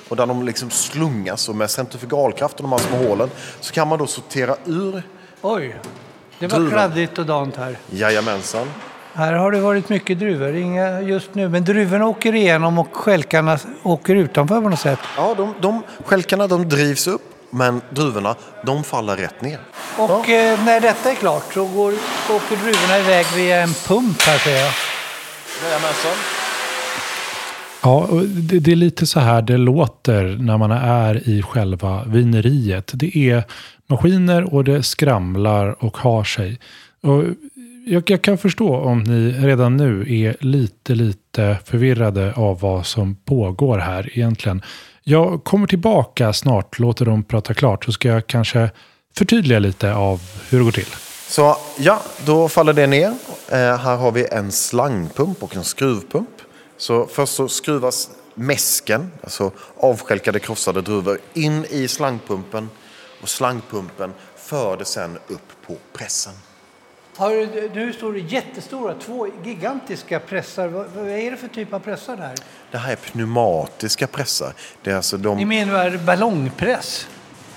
Och 0.10 0.16
där 0.16 0.26
de 0.26 0.46
liksom 0.46 0.70
slungas 0.70 1.50
och 1.50 1.56
med 1.56 1.70
centrifugalkraft 1.70 2.56
och 2.56 2.62
de 2.62 2.72
här 2.72 2.80
små 2.80 2.98
hålen 3.10 3.30
så 3.60 3.74
kan 3.74 3.88
man 3.88 4.00
då 4.00 4.08
sortera 4.08 4.56
ur. 4.66 5.04
Oj, 5.42 5.76
det 6.40 6.48
var 6.48 6.58
Druven. 6.60 6.72
kladdigt 6.74 7.18
och 7.20 7.26
dant 7.26 7.56
här. 7.56 7.78
Jajamensan. 7.90 8.68
Här 9.16 9.34
har 9.34 9.52
det 9.52 9.60
varit 9.60 9.90
mycket 9.90 10.20
druvor, 10.20 10.56
inga 10.56 11.02
just 11.02 11.36
nu, 11.36 11.50
men 11.50 11.64
druvorna 11.64 12.08
åker 12.08 12.36
igenom 12.36 12.80
och 12.80 12.96
stjälkarna 12.96 13.58
åker 13.84 14.16
utanför 14.16 14.62
på 14.62 14.70
något 14.70 14.80
sätt. 14.80 15.00
Ja, 15.18 15.34
de, 15.38 15.54
de 15.62 15.84
stjälkarna 16.06 16.48
de 16.48 16.70
drivs 16.70 17.08
upp 17.08 17.22
men 17.50 17.82
druvorna 17.90 18.36
de 18.66 18.84
faller 18.84 19.18
rätt 19.18 19.42
ner. 19.42 19.60
Och 19.98 20.30
eh, 20.30 20.66
när 20.66 20.82
detta 20.82 21.12
är 21.12 21.16
klart 21.16 21.54
så 21.54 21.66
går, 21.66 21.94
åker 22.36 22.56
druvorna 22.56 23.00
iväg 23.00 23.26
via 23.36 23.62
en 23.62 23.74
pump 23.74 24.22
här 24.22 24.38
ser 24.38 24.52
jag. 24.52 24.72
Jajamensan. 25.64 26.12
Ja, 27.84 28.08
och 28.10 28.22
det, 28.24 28.60
det 28.60 28.72
är 28.72 28.76
lite 28.76 29.08
så 29.08 29.20
här 29.20 29.42
det 29.42 29.58
låter 29.58 30.24
när 30.24 30.58
man 30.58 30.72
är 30.72 31.30
i 31.30 31.42
själva 31.42 32.04
vineriet. 32.04 32.92
Det 32.94 33.18
är 33.18 33.44
maskiner 33.88 34.54
och 34.54 34.64
det 34.64 34.84
skramlar 34.84 35.84
och 35.84 35.98
har 35.98 36.24
sig. 36.24 36.60
Och 37.02 37.24
jag, 37.86 38.10
jag 38.10 38.22
kan 38.22 38.38
förstå 38.38 38.76
om 38.76 39.04
ni 39.04 39.32
redan 39.32 39.78
nu 39.78 40.16
är 40.24 40.36
lite, 40.40 40.96
lite 40.96 41.58
förvirrade 41.66 42.34
av 42.34 42.60
vad 42.60 42.86
som 42.86 43.16
pågår 43.16 43.78
här 43.78 44.10
egentligen. 44.18 44.62
Jag 45.04 45.44
kommer 45.44 45.68
tillbaka 45.68 46.34
snart, 46.34 46.80
låter 46.80 47.06
dem 47.06 47.24
prata 47.24 47.54
klart, 47.54 47.86
så 47.86 47.92
ska 47.92 48.08
jag 48.08 48.28
kanske 48.28 48.70
förtydliga 49.16 49.60
lite 49.60 49.94
av 49.94 50.22
hur 50.50 50.58
det 50.58 50.64
går 50.64 50.72
till. 50.72 50.96
Så 51.28 51.58
ja, 51.80 52.02
då 52.26 52.50
faller 52.50 52.74
det 52.74 52.88
ner. 52.88 53.14
Eh, 53.50 53.58
här 53.58 53.96
har 53.96 54.12
vi 54.12 54.28
en 54.32 54.52
slangpump 54.52 55.44
och 55.44 55.56
en 55.56 55.64
skruvpump. 55.64 56.30
Så 56.78 57.06
först 57.06 57.34
så 57.34 57.48
skruvas 57.48 58.10
mäsken, 58.36 59.12
alltså 59.24 59.52
avstjälkade 59.78 60.40
krossade 60.40 60.82
druvor, 60.82 61.18
in 61.34 61.66
i 61.70 61.88
slangpumpen. 61.88 62.70
Och 63.22 63.30
slangpumpen 63.30 64.14
för 64.36 64.78
det 64.78 64.86
sen 64.86 65.18
upp 65.28 65.68
på 65.68 65.78
pressen. 65.98 66.34
Har, 67.18 67.48
nu 67.76 67.94
står 67.94 68.14
det 68.14 68.20
jättestora, 68.20 68.94
två 69.06 69.28
gigantiska 69.44 70.20
pressar. 70.20 70.68
Vad, 70.68 70.86
vad 70.96 71.08
är 71.10 71.32
det 71.32 71.38
för 71.38 71.48
typ 71.48 71.74
av 71.74 71.80
pressar 71.80 72.16
där? 72.18 72.32
Det 72.72 72.78
här 72.78 72.92
är 72.92 72.96
pneumatiska 72.96 74.08
pressar. 74.08 74.54
Det 74.84 74.92
är 74.92 74.96
alltså 74.96 75.18
de... 75.18 75.38
Ni 75.38 75.46
menar 75.46 75.98
ballongpress? 76.06 77.08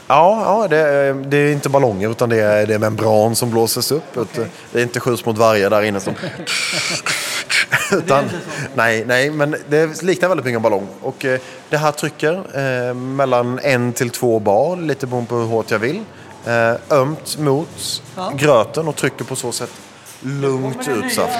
Ja, 0.08 0.42
ja 0.62 0.68
det, 0.68 0.76
är, 0.78 1.14
det 1.14 1.36
är 1.36 1.52
inte 1.52 1.68
ballonger 1.68 2.10
utan 2.10 2.28
det 2.28 2.40
är, 2.40 2.66
det 2.66 2.74
är 2.74 2.78
membran 2.78 3.36
som 3.36 3.50
blåses 3.50 3.92
upp. 3.92 4.16
Ut- 4.16 4.40
Det 4.72 4.78
är 4.78 4.82
inte 4.82 5.00
sju 5.00 5.16
små 5.16 5.32
dvärgar 5.32 5.70
där 5.70 5.82
inne 5.82 6.00
som... 6.00 6.14
utan, 7.92 8.24
nej, 8.74 9.04
nej, 9.06 9.30
men 9.30 9.56
det 9.68 10.02
liknar 10.02 10.28
väldigt 10.28 10.44
mycket 10.46 10.56
en 10.56 10.62
ballong. 10.62 10.86
Och 11.02 11.24
eh, 11.24 11.40
det 11.68 11.76
här 11.76 11.92
trycker 11.92 12.32
eh, 12.88 12.94
mellan 12.94 13.58
en 13.62 13.92
till 13.92 14.10
två 14.10 14.38
bar, 14.38 14.76
lite 14.76 15.06
beroende 15.06 15.28
på 15.28 15.36
hur 15.36 15.46
hårt 15.46 15.70
jag 15.70 15.78
vill. 15.78 16.04
Eh, 16.46 16.74
ömt 16.90 17.38
mot 17.38 18.02
Ja. 18.16 18.32
gröten 18.36 18.88
och 18.88 18.96
trycker 18.96 19.24
på 19.24 19.36
så 19.36 19.52
sätt 19.52 19.70
lugnt 20.20 20.88
ut 20.88 21.14
saft. 21.14 21.38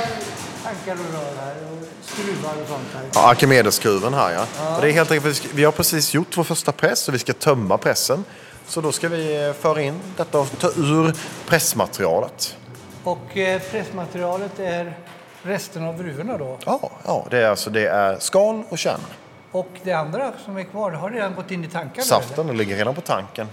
tankar 0.65 0.93
och 0.93 1.13
rör 1.15 1.45
här 1.45 1.55
och 1.73 1.87
skruvar 2.05 2.51
och 2.63 2.69
sånt 2.69 2.87
här. 2.95 3.03
Ja, 3.15 3.29
Arkimedesskruven 3.29 4.15
här 4.15 4.33
ja. 4.33 4.75
Och 4.77 4.81
det 4.83 4.89
är 4.89 4.93
helt 4.93 5.11
enkelt, 5.11 5.45
vi 5.55 5.65
har 5.65 5.73
precis 5.73 6.15
gjort 6.15 6.37
vår 6.37 6.45
första 6.45 6.73
press 6.73 7.09
och 7.09 7.15
vi 7.15 7.19
ska 7.19 7.33
tömma 7.33 7.79
pressen. 7.79 8.25
Så 8.69 8.81
då 8.81 8.93
ska 8.93 9.09
vi 9.09 9.47
eh, 9.47 9.53
föra 9.53 9.83
in 9.83 10.01
detta 10.17 10.39
och 10.39 10.59
ta 10.59 10.69
ur 10.77 11.13
pressmaterialet. 11.47 12.57
Och 13.05 13.37
eh, 13.37 13.61
pressmaterialet 13.71 14.59
är 14.61 14.99
resten 15.43 15.85
av 15.85 15.99
druvorna 15.99 16.39
då. 16.39 16.59
Ja, 16.67 16.91
ja 17.05 17.27
det, 17.31 17.39
är 17.39 17.49
alltså, 17.51 17.71
det 17.71 17.87
är 17.87 18.19
skal 18.19 18.63
och 18.69 18.79
kärna. 18.79 19.05
Och 19.53 19.69
det 19.83 19.93
andra 19.93 20.33
som 20.45 20.57
är 20.57 20.63
kvar, 20.63 20.91
har 20.91 21.11
redan 21.11 21.35
gått 21.35 21.51
in 21.51 21.65
i 21.65 21.69
tankarna? 21.69 22.05
Saften 22.07 22.47
den 22.47 22.57
ligger 22.57 22.77
redan 22.77 22.95
på 22.95 23.01
tanken. 23.01 23.49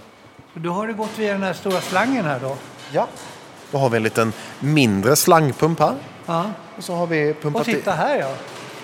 Då 0.54 0.70
har 0.70 0.86
det 0.86 0.92
gått 0.92 1.18
via 1.18 1.32
den 1.32 1.42
här 1.42 1.52
stora 1.52 1.80
slangen 1.80 2.24
här 2.24 2.40
då? 2.40 2.56
Ja. 2.92 3.08
Då 3.70 3.78
har 3.78 3.90
vi 3.90 3.96
en 3.96 4.02
liten 4.02 4.32
mindre 4.60 5.16
slangpump 5.16 5.78
här. 5.80 5.94
Ja. 6.26 6.44
Och 6.76 6.84
så 6.84 6.94
har 6.94 7.06
vi 7.06 7.32
Och 7.32 7.42
pumpat 7.42 7.68
i. 7.68 7.72
titta 7.74 7.92
här 7.92 8.18
ja. 8.18 8.34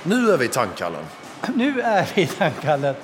Nu 0.03 0.31
är 0.33 0.37
vi 0.37 0.45
i 0.45 0.49
tankhallen. 0.49 1.05
Nu 1.55 1.81
är 1.81 2.09
vi 2.15 2.23
i 2.23 2.27
tankhallen. 2.27 2.95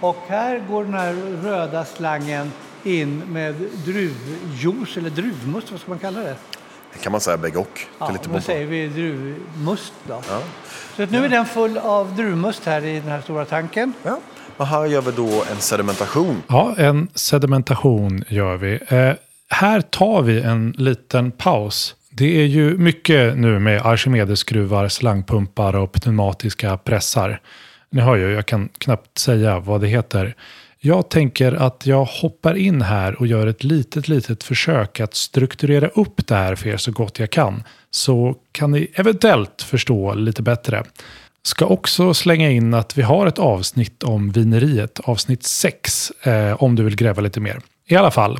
Och 0.00 0.16
här 0.28 0.64
går 0.70 0.84
den 0.84 0.94
här 0.94 1.12
röda 1.42 1.84
slangen 1.84 2.52
in 2.84 3.18
med 3.18 3.54
druvjuice 3.84 4.96
eller 4.96 5.10
druvmust, 5.10 5.70
vad 5.70 5.80
ska 5.80 5.90
man 5.90 5.98
kalla 5.98 6.20
det? 6.20 6.36
Det 6.92 6.98
kan 7.02 7.12
man 7.12 7.20
säga 7.20 7.36
bägge 7.36 7.58
och. 7.58 7.80
Ja, 7.98 8.10
lite 8.10 8.28
då 8.28 8.40
säger 8.40 8.66
vi 8.66 8.88
druvmust 8.88 9.92
då. 10.08 10.22
Ja. 10.28 10.40
Så 10.96 11.02
att 11.02 11.10
nu 11.10 11.24
är 11.24 11.28
den 11.28 11.46
full 11.46 11.78
av 11.78 12.16
druvmust 12.16 12.64
här 12.66 12.84
i 12.84 13.00
den 13.00 13.08
här 13.08 13.20
stora 13.20 13.44
tanken. 13.44 13.92
Ja. 14.02 14.20
Och 14.56 14.66
här 14.66 14.86
gör 14.86 15.02
vi 15.02 15.12
då 15.12 15.44
en 15.50 15.56
sedimentation. 15.56 16.42
Ja, 16.48 16.74
en 16.78 17.08
sedimentation 17.14 18.24
gör 18.28 18.56
vi. 18.56 18.80
Eh, 18.88 19.12
här 19.50 19.80
tar 19.80 20.22
vi 20.22 20.40
en 20.40 20.74
liten 20.78 21.30
paus. 21.30 21.94
Det 22.10 22.40
är 22.40 22.46
ju 22.46 22.78
mycket 22.78 23.36
nu 23.36 23.58
med 23.58 23.82
Archimedes-skruvar, 23.86 24.88
slangpumpar 24.88 25.76
och 25.76 25.92
pneumatiska 25.92 26.76
pressar. 26.76 27.40
Ni 27.90 28.00
hör 28.00 28.16
ju, 28.16 28.32
jag 28.32 28.46
kan 28.46 28.68
knappt 28.78 29.18
säga 29.18 29.58
vad 29.58 29.80
det 29.80 29.86
heter. 29.86 30.34
Jag 30.84 31.08
tänker 31.08 31.52
att 31.52 31.86
jag 31.86 32.04
hoppar 32.04 32.54
in 32.54 32.82
här 32.82 33.20
och 33.20 33.26
gör 33.26 33.46
ett 33.46 33.64
litet, 33.64 34.08
litet 34.08 34.44
försök 34.44 35.00
att 35.00 35.14
strukturera 35.14 35.88
upp 35.88 36.26
det 36.26 36.34
här 36.34 36.54
för 36.54 36.68
er 36.68 36.76
så 36.76 36.92
gott 36.92 37.18
jag 37.18 37.30
kan. 37.30 37.62
Så 37.90 38.36
kan 38.52 38.70
ni 38.70 38.90
eventuellt 38.94 39.62
förstå 39.62 40.14
lite 40.14 40.42
bättre. 40.42 40.84
Ska 41.42 41.66
också 41.66 42.14
slänga 42.14 42.50
in 42.50 42.74
att 42.74 42.98
vi 42.98 43.02
har 43.02 43.26
ett 43.26 43.38
avsnitt 43.38 44.02
om 44.02 44.30
vineriet, 44.30 45.00
avsnitt 45.00 45.42
6, 45.42 46.10
eh, 46.22 46.62
om 46.62 46.76
du 46.76 46.82
vill 46.82 46.96
gräva 46.96 47.22
lite 47.22 47.40
mer. 47.40 47.60
I 47.86 47.96
alla 47.96 48.10
fall, 48.10 48.38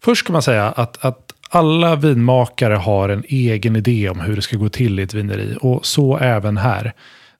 först 0.00 0.24
ska 0.24 0.32
man 0.32 0.42
säga 0.42 0.68
att, 0.68 1.04
att 1.04 1.32
alla 1.50 1.96
vinmakare 1.96 2.74
har 2.74 3.08
en 3.08 3.24
egen 3.28 3.76
idé 3.76 4.08
om 4.08 4.20
hur 4.20 4.36
det 4.36 4.42
ska 4.42 4.56
gå 4.56 4.68
till 4.68 5.00
i 5.00 5.02
ett 5.02 5.14
vineri 5.14 5.56
och 5.60 5.86
så 5.86 6.18
även 6.18 6.56
här. 6.56 6.92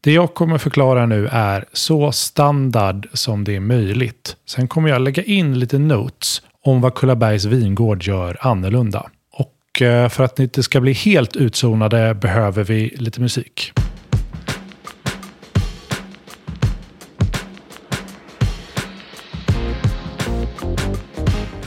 Det 0.07 0.13
jag 0.13 0.35
kommer 0.35 0.59
förklara 0.59 1.07
nu 1.07 1.29
är 1.33 1.65
så 1.73 2.13
standard 2.13 3.09
som 3.13 3.45
det 3.45 3.57
är 3.57 3.61
möjligt. 3.61 4.37
Sen 4.49 4.69
kommer 4.69 4.89
jag 4.89 5.03
lägga 5.03 5.23
in 5.23 5.59
lite 5.59 5.79
notes 5.79 6.43
om 6.65 6.81
vad 6.81 6.95
Kullabergs 6.95 7.45
vingård 7.45 8.03
gör 8.03 8.37
annorlunda. 8.41 9.11
Och 9.33 9.83
eh, 9.83 10.09
för 10.09 10.25
att 10.25 10.39
ni 10.39 10.45
inte 10.45 10.63
ska 10.63 10.81
bli 10.81 10.93
helt 10.93 11.37
utzonade 11.37 12.15
behöver 12.15 12.65
vi 12.65 12.95
lite 12.97 13.21
musik. 13.21 13.73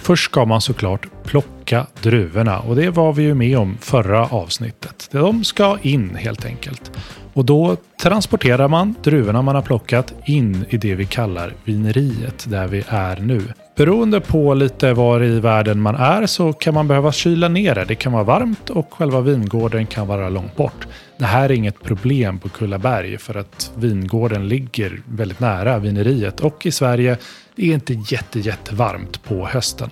Först 0.10 0.26
ska 0.26 0.46
man 0.46 0.62
såklart 0.62 1.08
plocka 1.24 1.88
druvorna 2.02 2.60
och 2.60 2.76
det 2.76 2.90
var 2.90 3.14
vi 3.14 3.24
ju 3.24 3.34
med 3.34 3.58
om 3.58 3.78
förra 3.82 4.26
avsnittet. 4.26 5.10
De 5.12 5.44
ska 5.44 5.78
in 5.82 6.16
helt 6.16 6.46
enkelt. 6.46 6.92
Och 7.34 7.46
då 7.46 7.78
transporterar 8.02 8.68
man 8.68 8.96
druvorna 9.04 9.42
man 9.42 9.56
har 9.56 9.62
plockat 9.62 10.14
in 10.26 10.66
i 10.70 10.78
det 10.78 10.96
vi 10.96 11.06
kallar 11.06 11.54
vineriet 11.64 12.46
där 12.50 12.68
vi 12.68 12.84
är 12.88 13.18
nu. 13.20 13.42
Beroende 13.76 14.22
på 14.22 14.54
lite 14.54 14.94
var 14.94 15.24
i 15.24 15.40
världen 15.40 15.82
man 15.82 15.96
är 15.96 16.26
så 16.26 16.54
kan 16.54 16.74
man 16.74 16.88
behöva 16.88 17.12
kyla 17.12 17.48
ner 17.48 17.76
det. 17.76 17.86
Det 17.86 17.96
kan 17.96 18.14
vara 18.14 18.24
varmt 18.24 18.70
och 18.70 18.94
själva 18.94 19.22
vingården 19.22 19.86
kan 19.86 20.08
vara 20.08 20.30
långt 20.30 20.56
bort. 20.56 20.88
Det 21.18 21.26
här 21.26 21.50
är 21.50 21.54
inget 21.54 21.84
problem 21.84 22.40
på 22.40 22.50
Kullaberg 22.50 23.18
för 23.18 23.38
att 23.38 23.72
vingården 23.76 24.48
ligger 24.48 25.02
väldigt 25.06 25.40
nära 25.40 25.80
vineriet 25.80 26.40
och 26.40 26.66
i 26.66 26.72
Sverige 26.72 27.18
det 27.60 27.70
är 27.70 27.74
inte 27.74 27.94
jätte, 27.94 28.40
jättevarmt 28.40 29.24
på 29.24 29.48
hösten. 29.48 29.90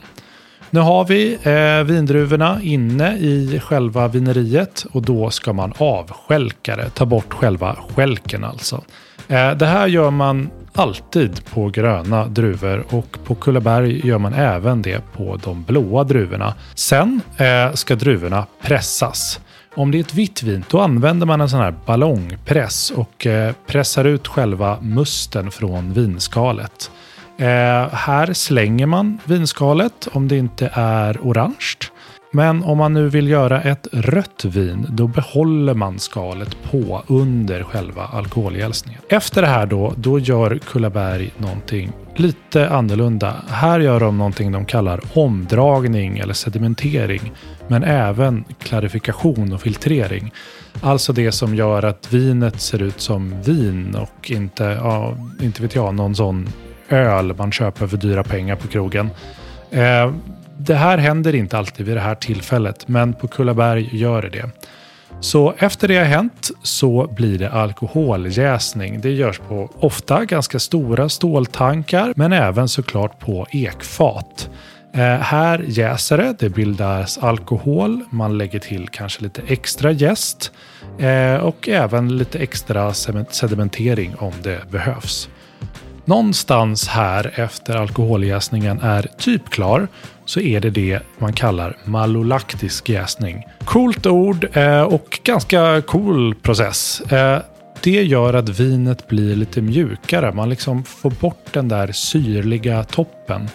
Nu 0.69 0.79
har 0.79 1.05
vi 1.05 1.37
eh, 1.43 1.83
vindruvorna 1.83 2.59
inne 2.61 3.17
i 3.17 3.59
själva 3.63 4.07
vineriet 4.07 4.85
och 4.91 5.01
då 5.01 5.29
ska 5.29 5.53
man 5.53 5.73
avskälka 5.77 6.75
det. 6.75 6.89
Ta 6.89 7.05
bort 7.05 7.33
själva 7.33 7.77
skälken 7.95 8.43
alltså. 8.43 8.83
Eh, 9.27 9.51
det 9.51 9.65
här 9.65 9.87
gör 9.87 10.11
man 10.11 10.49
alltid 10.73 11.45
på 11.45 11.69
gröna 11.69 12.25
druvor 12.25 12.85
och 12.89 13.17
på 13.23 13.35
Kullaberg 13.35 14.07
gör 14.07 14.17
man 14.17 14.33
även 14.33 14.81
det 14.81 15.01
på 15.13 15.39
de 15.43 15.63
blåa 15.63 16.03
druvorna. 16.03 16.53
Sen 16.75 17.21
eh, 17.37 17.73
ska 17.73 17.95
druvorna 17.95 18.45
pressas. 18.61 19.39
Om 19.75 19.91
det 19.91 19.97
är 19.97 19.99
ett 19.99 20.13
vitt 20.13 20.43
vin 20.43 20.65
då 20.69 20.79
använder 20.79 21.25
man 21.25 21.41
en 21.41 21.49
sån 21.49 21.59
här 21.59 21.75
ballongpress 21.85 22.91
och 22.91 23.27
eh, 23.27 23.53
pressar 23.67 24.05
ut 24.05 24.27
själva 24.27 24.77
musten 24.81 25.51
från 25.51 25.93
vinskalet. 25.93 26.91
Eh, 27.39 27.93
här 27.93 28.33
slänger 28.33 28.85
man 28.85 29.19
vinskalet 29.25 30.07
om 30.11 30.27
det 30.27 30.37
inte 30.37 30.71
är 30.73 31.17
orange. 31.21 31.77
Men 32.31 32.63
om 32.63 32.77
man 32.77 32.93
nu 32.93 33.09
vill 33.09 33.27
göra 33.27 33.61
ett 33.61 33.87
rött 33.91 34.45
vin, 34.45 34.85
då 34.89 35.07
behåller 35.07 35.73
man 35.73 35.99
skalet 35.99 36.57
på 36.71 37.03
under 37.07 37.63
själva 37.63 38.03
alkoholjäsningen. 38.03 39.01
Efter 39.09 39.41
det 39.41 39.47
här 39.47 39.65
då, 39.65 39.93
då 39.97 40.19
gör 40.19 40.57
Kullaberg 40.57 41.33
någonting 41.37 41.91
lite 42.15 42.69
annorlunda. 42.69 43.35
Här 43.47 43.79
gör 43.79 43.99
de 43.99 44.17
någonting 44.17 44.51
de 44.51 44.65
kallar 44.65 45.01
omdragning 45.13 46.17
eller 46.17 46.33
sedimentering, 46.33 47.31
men 47.67 47.83
även 47.83 48.43
klarifikation 48.59 49.53
och 49.53 49.61
filtrering. 49.61 50.31
Alltså 50.81 51.13
det 51.13 51.31
som 51.31 51.55
gör 51.55 51.83
att 51.83 52.13
vinet 52.13 52.61
ser 52.61 52.81
ut 52.81 53.01
som 53.01 53.41
vin 53.41 53.95
och 53.95 54.31
inte, 54.31 54.63
ja, 54.63 55.13
inte 55.41 55.61
vet 55.61 55.75
jag, 55.75 55.95
någon 55.95 56.15
sån 56.15 56.49
öl 56.89 57.33
man 57.37 57.51
köper 57.51 57.87
för 57.87 57.97
dyra 57.97 58.23
pengar 58.23 58.55
på 58.55 58.67
krogen. 58.67 59.09
Eh, 59.71 60.11
det 60.57 60.75
här 60.75 60.97
händer 60.97 61.35
inte 61.35 61.57
alltid 61.57 61.85
vid 61.85 61.97
det 61.97 62.01
här 62.01 62.15
tillfället, 62.15 62.87
men 62.87 63.13
på 63.13 63.27
Kullaberg 63.27 63.89
gör 63.97 64.21
det 64.21 64.29
det. 64.29 64.49
Så 65.19 65.53
efter 65.57 65.87
det 65.87 65.97
har 65.97 66.05
hänt 66.05 66.51
så 66.63 67.07
blir 67.15 67.39
det 67.39 67.49
alkoholjäsning. 67.51 69.01
Det 69.01 69.11
görs 69.11 69.39
på 69.39 69.71
ofta 69.79 70.25
ganska 70.25 70.59
stora 70.59 71.09
ståltankar, 71.09 72.13
men 72.15 72.33
även 72.33 72.67
såklart 72.67 73.19
på 73.19 73.47
ekfat. 73.51 74.49
Eh, 74.93 75.01
här 75.01 75.63
jäser 75.67 76.17
det, 76.17 76.35
det 76.39 76.49
bildas 76.49 77.17
alkohol, 77.17 78.03
man 78.09 78.37
lägger 78.37 78.59
till 78.59 78.89
kanske 78.89 79.23
lite 79.23 79.41
extra 79.47 79.91
jäst 79.91 80.51
eh, 80.99 81.35
och 81.35 81.69
även 81.69 82.17
lite 82.17 82.39
extra 82.39 82.93
sedimentering 83.29 84.15
om 84.19 84.33
det 84.43 84.71
behövs. 84.71 85.29
Någonstans 86.07 86.87
här 86.87 87.39
efter 87.39 87.75
alkoholjäsningen 87.75 88.79
är 88.79 89.07
typ 89.17 89.49
klar 89.49 89.87
så 90.25 90.39
är 90.39 90.59
det 90.59 90.69
det 90.69 90.99
man 91.17 91.33
kallar 91.33 91.77
malolaktisk 91.85 92.89
jäsning. 92.89 93.43
Coolt 93.65 94.05
ord 94.05 94.47
eh, 94.53 94.81
och 94.81 95.19
ganska 95.23 95.81
cool 95.81 96.35
process. 96.35 97.01
Eh, 97.01 97.41
det 97.83 98.03
gör 98.03 98.33
att 98.33 98.49
vinet 98.49 99.07
blir 99.07 99.35
lite 99.35 99.61
mjukare. 99.61 100.33
Man 100.33 100.49
liksom 100.49 100.83
får 100.83 101.11
bort 101.11 101.53
den 101.53 101.67
där 101.67 101.91
syrliga 101.91 102.83
toppen. 102.83 103.49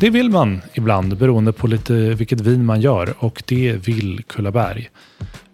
Det 0.00 0.10
vill 0.10 0.30
man 0.30 0.62
ibland 0.74 1.16
beroende 1.16 1.52
på 1.52 1.66
lite 1.66 1.92
vilket 1.92 2.40
vin 2.40 2.64
man 2.64 2.80
gör 2.80 3.14
och 3.18 3.42
det 3.46 3.72
vill 3.72 4.22
Kullaberg 4.28 4.88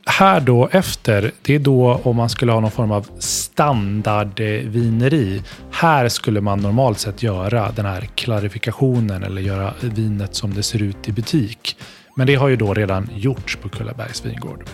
här 0.06 0.40
då 0.40 0.68
efter, 0.72 1.30
det 1.42 1.54
är 1.54 1.58
då 1.58 2.00
om 2.02 2.16
man 2.16 2.28
skulle 2.28 2.52
ha 2.52 2.60
någon 2.60 2.70
form 2.70 2.92
av 2.92 3.06
standardvineri. 3.18 5.42
Här 5.70 6.08
skulle 6.08 6.40
man 6.40 6.60
normalt 6.60 6.98
sett 6.98 7.22
göra 7.22 7.72
den 7.72 7.86
här 7.86 8.08
klarifikationen 8.14 9.22
eller 9.22 9.42
göra 9.42 9.74
vinet 9.80 10.34
som 10.34 10.54
det 10.54 10.62
ser 10.62 10.82
ut 10.82 11.08
i 11.08 11.12
butik. 11.12 11.76
Men 12.16 12.26
det 12.26 12.34
har 12.34 12.48
ju 12.48 12.56
då 12.56 12.74
redan 12.74 13.08
gjorts 13.16 13.56
på 13.56 13.68
Kullabergs 13.68 14.24
vingård. 14.24 14.64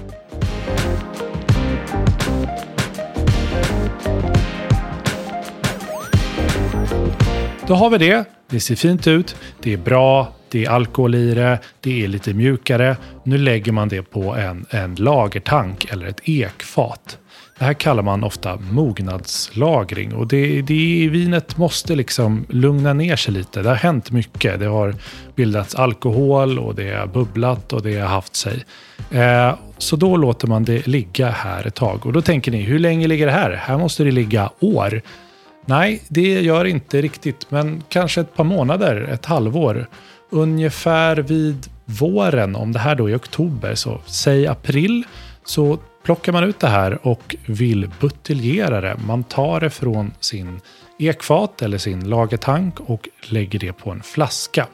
Då 7.67 7.75
har 7.75 7.91
vi 7.91 7.99
det. 7.99 8.25
Det 8.51 8.61
ser 8.61 8.77
fint 8.77 9.07
ut. 9.07 9.37
Det 9.63 9.73
är 9.73 9.77
bra 9.77 10.33
det 10.51 10.65
är 10.65 10.71
alkohol 10.71 11.15
i 11.15 11.35
det, 11.35 11.59
det 11.81 12.05
är 12.05 12.09
lite 12.09 12.35
mjukare. 12.35 12.97
Nu 13.25 13.39
lägger 13.39 13.73
man 13.73 13.89
det 13.89 14.03
på 14.03 14.35
en, 14.35 14.67
en 14.71 14.95
lagertank 14.95 15.87
eller 15.91 16.07
ett 16.07 16.21
ekfat. 16.25 17.19
Det 17.59 17.65
här 17.65 17.75
kallar 17.75 18.03
man 18.03 18.25
ofta 18.25 18.57
mognadslagring 18.57 20.15
och 20.15 20.27
det, 20.27 20.63
det, 20.63 21.09
vinet 21.09 21.57
måste 21.57 21.95
liksom 21.95 22.47
lugna 22.49 22.93
ner 22.93 23.17
sig 23.17 23.35
lite. 23.35 23.63
Det 23.63 23.69
har 23.69 23.77
hänt 23.77 24.11
mycket. 24.11 24.61
Det 24.61 24.67
har 24.67 24.95
bildats 25.35 25.75
alkohol 25.75 26.59
och 26.59 26.75
det 26.75 26.95
har 26.95 27.07
bubblat 27.07 27.73
och 27.73 27.83
det 27.83 27.99
har 27.99 28.09
haft 28.09 28.37
sig. 28.37 28.65
Eh, 29.11 29.55
så 29.79 29.97
då 29.97 30.17
låter 30.17 30.49
man 30.49 30.65
det 30.65 30.87
ligga 30.87 31.31
här 31.31 31.67
ett 31.67 31.75
tag. 31.75 32.07
Och 32.07 32.13
då 32.13 32.23
tänker 32.23 32.53
ni, 32.53 32.63
hur 32.63 32.79
länge 32.79 33.07
ligger 33.07 33.27
det 33.27 33.33
här? 33.33 33.51
Här 33.51 33.79
måste 33.79 34.05
det 34.05 34.11
ligga 34.11 34.51
år. 34.61 35.03
Nej, 35.65 36.03
det 36.09 36.41
gör 36.41 36.65
inte 36.65 37.03
riktigt, 37.03 37.51
men 37.51 37.83
kanske 37.89 38.21
ett 38.21 38.35
par 38.37 38.45
månader, 38.45 39.09
ett 39.13 39.27
halvår 39.27 39.87
ungefär 40.31 41.17
vid 41.17 41.67
våren, 41.85 42.57
om 42.57 42.73
det 42.73 42.79
här 42.79 42.95
då 42.95 43.11
är 43.11 43.17
oktober, 43.17 43.75
så 43.75 44.01
säg 44.07 44.47
april, 44.47 45.05
så 45.45 45.79
plockar 46.05 46.33
man 46.33 46.45
ut 46.45 46.61
det 46.61 46.69
här 46.69 47.07
och 47.07 47.37
vill 47.47 47.91
buteljera 48.01 48.81
det. 48.81 48.97
Man 49.07 49.25
tar 49.25 49.61
det 49.61 49.71
från 49.71 50.13
sin 50.21 50.61
ekfat 50.99 51.63
eller 51.63 51.79
sin 51.79 52.09
lagertank 52.09 52.81
och 52.81 53.09
lägger 53.29 53.59
det 53.59 53.73
på 53.73 53.91
en 53.91 54.03
flaska 54.03 54.67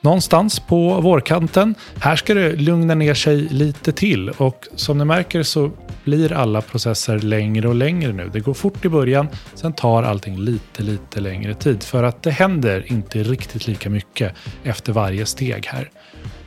någonstans 0.00 0.60
på 0.60 1.00
vårkanten. 1.00 1.74
Här 2.00 2.16
ska 2.16 2.34
det 2.34 2.52
lugna 2.52 2.94
ner 2.94 3.14
sig 3.14 3.36
lite 3.36 3.92
till 3.92 4.30
och 4.30 4.66
som 4.74 4.98
ni 4.98 5.04
märker 5.04 5.42
så 5.42 5.70
blir 6.08 6.32
alla 6.32 6.60
processer 6.60 7.18
längre 7.18 7.68
och 7.68 7.74
längre 7.74 8.12
nu. 8.12 8.30
Det 8.32 8.40
går 8.40 8.54
fort 8.54 8.84
i 8.84 8.88
början, 8.88 9.28
sen 9.54 9.72
tar 9.72 10.02
allting 10.02 10.38
lite, 10.38 10.82
lite 10.82 11.20
längre 11.20 11.54
tid 11.54 11.82
för 11.82 12.02
att 12.02 12.22
det 12.22 12.30
händer 12.30 12.92
inte 12.92 13.22
riktigt 13.22 13.66
lika 13.66 13.90
mycket 13.90 14.34
efter 14.64 14.92
varje 14.92 15.26
steg 15.26 15.66
här. 15.66 15.90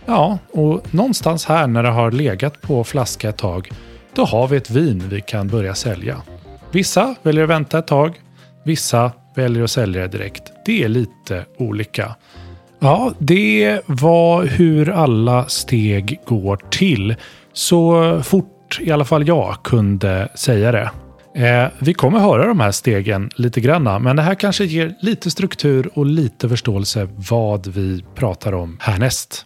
Ja, 0.05 0.37
och 0.51 0.93
någonstans 0.93 1.45
här 1.45 1.67
när 1.67 1.83
det 1.83 1.89
har 1.89 2.11
legat 2.11 2.61
på 2.61 2.83
flaska 2.83 3.29
ett 3.29 3.37
tag, 3.37 3.69
då 4.15 4.25
har 4.25 4.47
vi 4.47 4.57
ett 4.57 4.69
vin 4.69 5.03
vi 5.09 5.21
kan 5.21 5.47
börja 5.47 5.75
sälja. 5.75 6.21
Vissa 6.71 7.15
väljer 7.23 7.43
att 7.43 7.49
vänta 7.49 7.79
ett 7.79 7.87
tag, 7.87 8.19
vissa 8.65 9.11
väljer 9.35 9.63
att 9.63 9.71
sälja 9.71 10.01
det 10.01 10.07
direkt. 10.07 10.43
Det 10.65 10.83
är 10.83 10.89
lite 10.89 11.45
olika. 11.57 12.15
Ja, 12.79 13.13
det 13.19 13.81
var 13.85 14.43
hur 14.43 14.89
alla 14.89 15.45
steg 15.45 16.19
går 16.25 16.59
till. 16.69 17.15
Så 17.53 18.19
fort 18.23 18.60
i 18.79 18.91
alla 18.91 19.05
fall 19.05 19.27
jag 19.27 19.55
kunde 19.63 20.29
säga 20.35 20.71
det. 20.71 20.91
Eh, 21.35 21.69
vi 21.79 21.93
kommer 21.93 22.19
höra 22.19 22.47
de 22.47 22.59
här 22.59 22.71
stegen 22.71 23.29
lite 23.35 23.61
granna, 23.61 23.99
men 23.99 24.15
det 24.15 24.21
här 24.21 24.35
kanske 24.35 24.65
ger 24.65 24.95
lite 24.99 25.31
struktur 25.31 25.89
och 25.93 26.05
lite 26.05 26.49
förståelse 26.49 27.07
vad 27.29 27.67
vi 27.67 28.05
pratar 28.15 28.53
om 28.53 28.77
härnäst. 28.79 29.45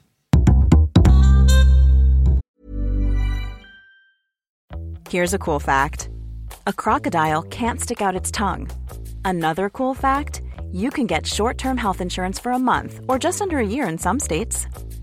Here's 5.09 5.35
a 5.35 5.39
cool 5.39 5.61
fact. 5.61 6.09
A 6.63 6.73
crocodile 6.77 7.41
can't 7.51 7.77
stick 7.77 8.01
out 8.01 8.15
its 8.21 8.31
tongue. 8.31 8.67
Another 9.23 9.69
cool 9.69 9.95
fact. 9.95 10.41
you 10.75 10.91
can 10.91 11.07
get 11.07 11.25
short 11.25 11.57
term 11.57 11.77
health 11.77 12.01
insurance 12.01 12.37
for 12.37 12.51
a 12.51 12.59
month 12.59 12.99
or 13.07 13.17
just 13.17 13.41
under 13.41 13.59
a 13.59 13.67
year 13.67 13.87
in 13.87 13.97
some 13.97 14.19
states. 14.19 14.67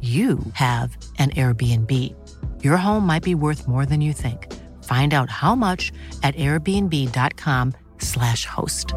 you 0.00 0.38
have 0.54 0.96
an 1.18 1.30
Airbnb. 1.30 1.90
Your 2.64 2.76
home 2.76 3.06
might 3.06 3.22
be 3.22 3.34
worth 3.34 3.68
more 3.68 3.86
than 3.86 4.00
you 4.00 4.12
think. 4.12 4.46
Find 4.84 5.12
out 5.12 5.28
how 5.30 5.54
much 5.54 5.92
at 6.22 6.34
airbnb.com 6.36 7.72
slash 7.98 8.46
host. 8.46 8.94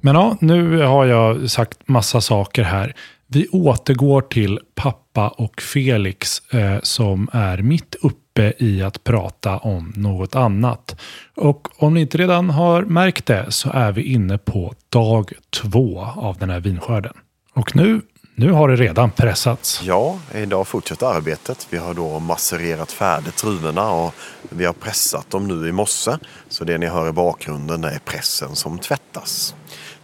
Men 0.00 0.14
ja, 0.14 0.36
nu 0.40 0.82
har 0.82 1.06
jag 1.06 1.50
sagt 1.50 1.88
massa 1.88 2.20
saker 2.20 2.62
här. 2.62 2.94
Vi 3.28 3.48
återgår 3.48 4.22
till 4.22 4.60
pappa 4.74 5.28
och 5.28 5.60
Felix 5.60 6.40
eh, 6.52 6.78
som 6.82 7.28
är 7.32 7.58
mitt 7.58 7.94
uppe 7.94 8.52
i 8.58 8.82
att 8.82 9.04
prata 9.04 9.58
om 9.58 9.92
något 9.96 10.34
annat. 10.34 11.00
Och 11.36 11.68
om 11.82 11.94
ni 11.94 12.00
inte 12.00 12.18
redan 12.18 12.50
har 12.50 12.82
märkt 12.82 13.26
det 13.26 13.52
så 13.52 13.70
är 13.70 13.92
vi 13.92 14.02
inne 14.02 14.38
på 14.38 14.74
dag 14.88 15.32
två 15.50 16.00
av 16.16 16.38
den 16.38 16.50
här 16.50 16.60
vinskörden. 16.60 17.12
Och 17.54 17.76
nu, 17.76 18.00
nu 18.34 18.52
har 18.52 18.68
det 18.68 18.76
redan 18.76 19.10
pressats. 19.10 19.80
Ja, 19.84 20.18
idag 20.34 20.66
fortsätter 20.68 21.06
arbetet. 21.06 21.66
Vi 21.70 21.78
har 21.78 21.94
då 21.94 22.18
massererat 22.18 22.92
färdigt 22.92 23.36
druvorna 23.36 23.90
och 23.90 24.14
vi 24.50 24.64
har 24.64 24.72
pressat 24.72 25.30
dem 25.30 25.48
nu 25.48 25.68
i 25.68 25.72
morse. 25.72 26.10
Så 26.48 26.64
det 26.64 26.78
ni 26.78 26.86
hör 26.86 27.08
i 27.08 27.12
bakgrunden 27.12 27.84
är 27.84 27.98
pressen 28.04 28.56
som 28.56 28.78
tvättas. 28.78 29.54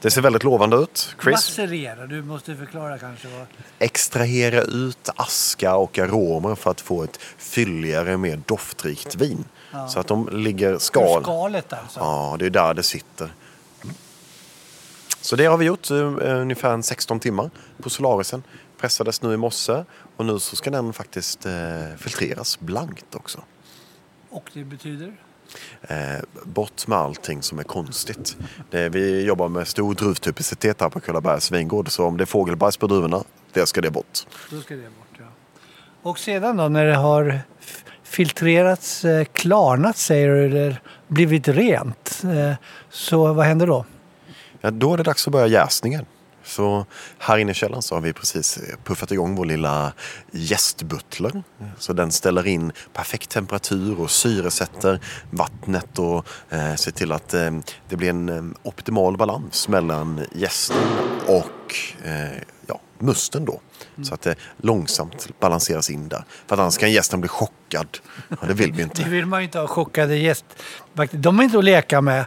Det 0.03 0.11
ser 0.11 0.21
väldigt 0.21 0.45
lovande 0.45 0.77
ut. 0.77 1.17
Chris? 1.23 1.33
Masserera, 1.33 2.07
du 2.07 2.23
måste 2.23 2.57
förklara 2.57 2.99
kanske. 2.99 3.29
Vad... 3.29 3.47
Extrahera 3.79 4.63
ut 4.63 5.09
aska 5.17 5.77
och 5.77 5.99
aromer 5.99 6.55
för 6.55 6.71
att 6.71 6.81
få 6.81 7.03
ett 7.03 7.19
fylligare, 7.37 8.17
mer 8.17 8.41
doftrikt 8.47 9.15
vin. 9.15 9.45
Ja. 9.73 9.89
Så 9.89 10.01
att 10.01 10.07
de 10.07 10.29
ligger 10.33 10.79
skal. 10.79 11.23
Skalet 11.23 11.73
alltså? 11.73 12.01
Ja, 12.01 12.37
det 12.39 12.47
är 12.47 12.51
där 12.51 12.75
det 12.75 12.83
sitter. 12.83 13.35
Så 15.21 15.37
det 15.37 15.45
har 15.45 15.57
vi 15.57 15.67
gjort 15.67 15.91
uh, 15.91 16.41
ungefär 16.41 16.83
16 16.83 17.21
timmar 17.21 17.51
på 17.83 17.91
Solarisen. 17.91 18.43
Pressades 18.79 19.23
nu 19.23 19.35
i 19.35 19.37
morse 19.37 19.85
och 20.17 20.27
nu 20.27 20.39
så 20.39 20.57
ska 20.57 20.71
den 20.71 20.93
faktiskt 20.93 21.47
uh, 21.47 21.53
filtreras 21.99 22.61
blankt 22.61 23.15
också. 23.15 23.43
Och 24.31 24.51
det 24.55 24.65
betyder? 24.65 25.17
Eh, 25.83 25.97
bort 26.45 26.87
med 26.87 26.99
allting 26.99 27.43
som 27.43 27.59
är 27.59 27.63
konstigt. 27.63 28.37
Det, 28.71 28.89
vi 28.89 29.25
jobbar 29.25 29.49
med 29.49 29.69
stor 29.69 29.95
druvtypicitet 29.95 30.81
här 30.81 30.89
på 30.89 31.01
Kullabergs 31.01 31.51
vingård. 31.51 31.91
Så 31.91 32.07
om 32.07 32.17
det 32.17 32.25
är 32.25 32.27
fågelbajs 32.27 32.77
på 32.77 32.87
druvorna, 32.87 33.25
det 33.53 33.67
ska 33.67 33.81
det 33.81 33.91
bort. 33.91 34.27
Då 34.51 34.61
ska 34.61 34.75
det 34.75 34.83
bort, 34.83 35.19
ja. 35.19 35.25
Och 36.03 36.19
sedan 36.19 36.57
då 36.57 36.69
när 36.69 36.85
det 36.85 36.95
har 36.95 37.41
filtrerats, 38.03 39.05
eh, 39.05 39.25
klarnat 39.25 39.97
säger 39.97 40.29
du, 40.29 40.47
eller 40.47 40.81
blivit 41.09 41.49
rent. 41.49 42.23
Eh, 42.25 42.55
så 42.91 43.33
vad 43.33 43.47
händer 43.47 43.67
då? 43.67 43.85
Ja, 44.61 44.71
då 44.71 44.93
är 44.93 44.97
det 44.97 45.03
dags 45.03 45.27
att 45.27 45.33
börja 45.33 45.47
jäsningen. 45.47 46.07
Så 46.45 46.87
här 47.19 47.39
inne 47.39 47.51
i 47.51 47.55
källaren 47.55 47.83
så 47.83 47.95
har 47.95 48.01
vi 48.01 48.13
precis 48.13 48.57
eh, 48.57 48.77
puffat 48.85 49.13
igång 49.13 49.35
vår 49.35 49.45
lilla 49.45 49.93
gästbutler. 50.31 51.43
Så 51.79 51.93
den 51.93 52.13
ställer 52.13 52.47
in 52.47 52.73
perfekt 52.93 53.31
temperatur 53.31 54.01
och 54.01 54.11
syresätter 54.11 55.01
vattnet 55.31 55.99
och 55.99 56.27
eh, 56.51 56.75
ser 56.75 56.91
till 56.91 57.13
att 57.13 57.35
eh, 57.35 57.51
det 57.89 57.97
blir 57.97 58.11
en 58.11 58.29
eh, 58.29 58.43
optimal 58.63 59.17
balans 59.17 59.69
mellan 59.69 60.21
gästen 60.33 60.77
och 61.27 61.75
eh, 62.05 62.43
ja, 62.67 62.81
musten 63.03 63.45
då. 63.45 63.61
Mm. 63.97 64.05
Så 64.05 64.15
att 64.15 64.23
det 64.23 64.35
långsamt 64.57 65.29
balanseras 65.41 65.91
in 65.91 66.09
där. 66.09 66.25
För 66.47 66.57
att 66.57 66.61
annars 66.61 66.79
kan 66.79 66.93
gästen 66.93 67.21
bli 67.21 67.29
chockad. 67.29 67.99
Och 68.41 68.47
det 68.47 68.55
vill 68.55 68.73
vi 68.73 68.83
inte. 68.83 69.03
det 69.05 69.11
vill 69.11 69.27
man 69.27 69.41
ju 69.41 69.45
inte 69.45 69.59
ha 69.59 69.67
chockade 69.67 70.17
gäster. 70.17 70.57
De 71.11 71.39
är 71.39 71.43
inte 71.45 71.59
att 71.59 71.65
leka 71.65 72.01
med. 72.01 72.21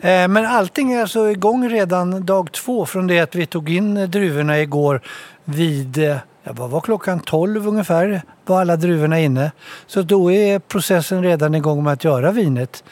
Eh, 0.00 0.28
men 0.28 0.46
allting 0.46 0.92
är 0.92 1.00
alltså 1.00 1.30
igång 1.30 1.68
redan 1.68 2.26
dag 2.26 2.52
två 2.52 2.86
från 2.86 3.06
det 3.06 3.20
att 3.20 3.34
vi 3.34 3.46
tog 3.46 3.70
in 3.70 4.10
druvorna 4.10 4.60
igår 4.60 5.02
vid 5.44 5.98
eh, 5.98 6.16
Ja, 6.44 6.52
vad 6.52 6.70
var 6.70 6.80
klockan 6.80 7.20
12 7.20 7.68
ungefär 7.68 8.22
var 8.46 8.60
alla 8.60 8.76
druvorna 8.76 9.20
inne. 9.20 9.52
Så 9.86 10.02
då 10.02 10.32
är 10.32 10.58
processen 10.58 11.22
redan 11.22 11.54
igång 11.54 11.84
med 11.84 11.92
att 11.92 12.04
göra 12.04 12.32
vinet. 12.32 12.84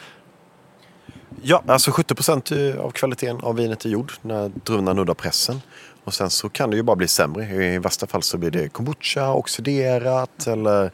Ja, 1.41 1.63
alltså 1.67 1.91
70 1.91 2.15
procent 2.15 2.51
av 2.79 2.91
kvaliteten 2.91 3.41
av 3.41 3.55
vinet 3.55 3.85
är 3.85 3.89
gjord 3.89 4.11
när 4.21 4.51
druvorna 4.63 4.93
nuddar 4.93 5.13
pressen. 5.13 5.61
Och 6.03 6.13
sen 6.13 6.29
så 6.29 6.49
kan 6.49 6.69
det 6.69 6.75
ju 6.75 6.83
bara 6.83 6.95
bli 6.95 7.07
sämre. 7.07 7.45
I 7.45 7.77
värsta 7.77 8.07
fall 8.07 8.23
så 8.23 8.37
blir 8.37 8.51
det 8.51 8.69
kombucha, 8.69 9.33
oxiderat 9.33 10.47
eller 10.47 10.91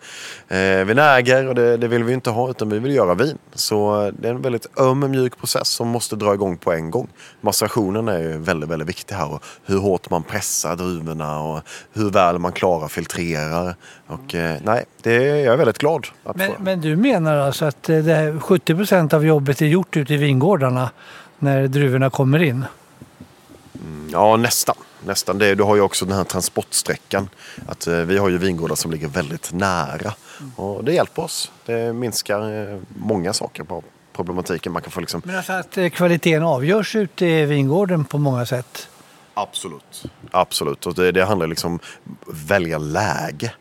eh, 0.48 0.86
vinäger. 0.86 1.48
Och 1.48 1.56
det, 1.56 1.78
det, 1.78 1.88
vill 1.88 2.04
vi 2.04 2.14
inte 2.14 2.30
ha 2.30 2.50
utan 2.50 2.70
vi 2.70 2.80
vill 2.80 2.96
göra 2.96 3.14
vin. 3.14 3.38
Så 3.54 4.12
det 4.20 4.28
är 4.28 4.32
en 4.32 4.42
väldigt 4.42 4.80
öm 4.80 5.12
mjuk 5.12 5.38
process 5.38 5.68
som 5.68 5.88
måste 5.88 6.16
dra 6.16 6.34
igång 6.34 6.58
på 6.58 6.74
en 6.74 6.92
gång. 6.92 7.08
Macerationen 7.42 8.08
är 8.08 8.20
ju 8.20 8.38
väldigt, 8.38 8.70
väldigt 8.70 8.90
viktig 8.90 9.16
här. 9.16 9.34
Och 9.34 9.44
hur 9.66 9.78
hårt 9.78 10.10
man 10.10 10.24
pressar 10.24 10.76
druvorna 10.76 11.40
och 11.40 11.62
hur 11.94 12.10
väl 12.10 12.40
man 12.40 12.52
klarar 12.52 12.88
filtrerar. 12.88 13.76
Och 14.08 14.36
eh, 14.36 14.60
nej, 14.64 14.86
det, 15.02 15.14
jag 15.14 15.54
är 15.54 15.58
väldigt 15.58 15.78
glad. 15.78 16.08
Men, 16.24 16.52
få. 16.52 16.56
men 16.60 16.82
du 16.82 16.96
menar 16.96 17.38
alltså 17.38 17.66
att 17.66 17.84
det 17.84 18.40
70 18.42 18.76
procent 18.76 19.14
av 19.14 19.26
jobbet 19.26 19.62
är 19.62 19.66
gjort 19.66 19.98
ute 19.98 20.14
i 20.14 20.18
vingårdarna 20.18 20.90
när 21.40 21.68
druvorna 21.68 22.10
kommer 22.10 22.44
in? 22.44 22.66
Mm, 23.82 24.10
ja, 24.12 24.38
nästan 24.38 24.76
nästan 25.06 25.38
det. 25.38 25.56
Du 25.56 25.64
har 25.64 25.76
ju 25.76 25.82
också 25.82 26.06
den 26.06 26.18
här 26.18 26.24
transportsträckan. 26.24 27.30
Att, 27.68 27.88
eh, 27.88 27.96
vi 27.96 28.18
har 28.18 28.30
ju 28.30 28.38
vingårdar 28.38 28.76
som 28.76 28.92
ligger 28.92 29.08
väldigt 29.08 29.54
nära. 29.54 30.14
Och 30.56 30.84
det 30.84 30.94
hjälper 30.94 31.22
oss. 31.22 31.52
Det 31.66 31.94
minskar 31.94 32.72
eh, 32.72 32.80
många 32.98 33.34
saker 33.34 33.64
på 33.64 33.84
problematiken. 34.14 34.72
Man 34.72 34.82
kan 34.82 34.92
få 34.92 35.00
liksom... 35.00 35.22
Men 35.26 35.36
alltså 35.36 35.54
att 35.54 35.78
eh, 35.78 35.90
kvaliteten 35.90 36.44
avgörs 36.44 36.96
ute 36.96 37.26
i 37.26 37.46
vingården 37.46 38.06
på 38.06 38.18
många 38.18 38.46
sätt? 38.46 38.90
Absolut. 39.34 40.04
Absolut. 40.32 40.86
Och 40.86 40.94
det, 40.94 41.12
det 41.12 41.26
handlar 41.26 41.48
liksom 41.48 41.72
om 41.74 41.80
välja 42.28 42.78
läge. 42.78 43.52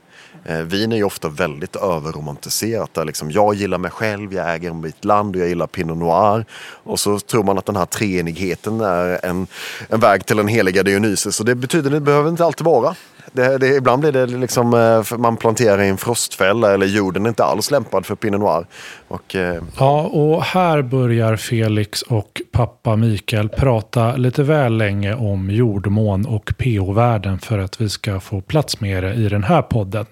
Eh, 0.49 0.59
vin 0.59 0.93
är 0.93 0.97
ju 0.97 1.05
ofta 1.05 1.29
väldigt 1.29 1.77
överromantiserat. 1.77 2.95
Där 2.95 3.05
liksom, 3.05 3.31
jag 3.31 3.55
gillar 3.55 3.79
mig 3.79 3.91
själv, 3.91 4.35
jag 4.35 4.55
äger 4.55 4.73
mitt 4.73 5.05
land 5.05 5.37
och 5.37 5.43
jag 5.43 5.49
gillar 5.49 5.67
Pinot 5.67 5.99
Noir. 5.99 6.45
Och 6.85 7.01
så 7.01 7.19
tror 7.19 7.45
man 7.45 7.59
att 7.59 7.67
den 7.67 7.77
här 7.77 7.87
treenigheten 7.87 8.81
är 8.81 9.27
en, 9.27 9.47
en 9.89 10.01
väg 10.01 10.27
till 10.27 10.37
den 10.37 10.49
heliga 10.49 10.83
Dionysus. 10.83 11.41
Och 11.41 11.47
det 11.47 11.55
betyder 11.55 11.91
det 11.91 12.01
behöver 12.01 12.31
inte 12.31 12.45
alltid 12.45 12.65
vara. 12.65 12.95
Det, 13.33 13.59
det, 13.59 13.67
ibland 13.67 14.01
blir 14.01 14.13
det 14.13 14.27
liksom, 14.27 14.75
eh, 14.75 15.19
man 15.19 15.37
planterar 15.37 15.83
i 15.83 15.89
en 15.89 15.97
frostfälla 15.97 16.75
eller 16.75 16.87
jorden 16.87 17.25
är 17.25 17.29
inte 17.29 17.45
alls 17.45 17.71
lämpad 17.71 18.07
för 18.07 18.15
Pinot 18.15 18.41
Noir. 18.41 18.67
Och, 19.09 19.35
eh... 19.35 19.63
Ja, 19.79 20.03
och 20.03 20.43
här 20.43 20.83
börjar 20.83 21.37
Felix 21.37 22.03
och 22.03 22.43
pappa 22.53 22.97
Mikael 22.97 23.49
prata 23.49 24.17
lite 24.17 24.43
väl 24.43 24.77
länge 24.77 25.15
om 25.15 25.51
jordmån 25.51 26.27
och 26.27 26.53
pH-värden 26.59 27.39
för 27.39 27.59
att 27.59 27.81
vi 27.81 27.89
ska 27.89 28.21
få 28.21 28.41
plats 28.41 28.81
med 28.81 29.03
det 29.03 29.15
i 29.15 29.29
den 29.29 29.45
här 29.45 29.63
podden. 29.63 30.07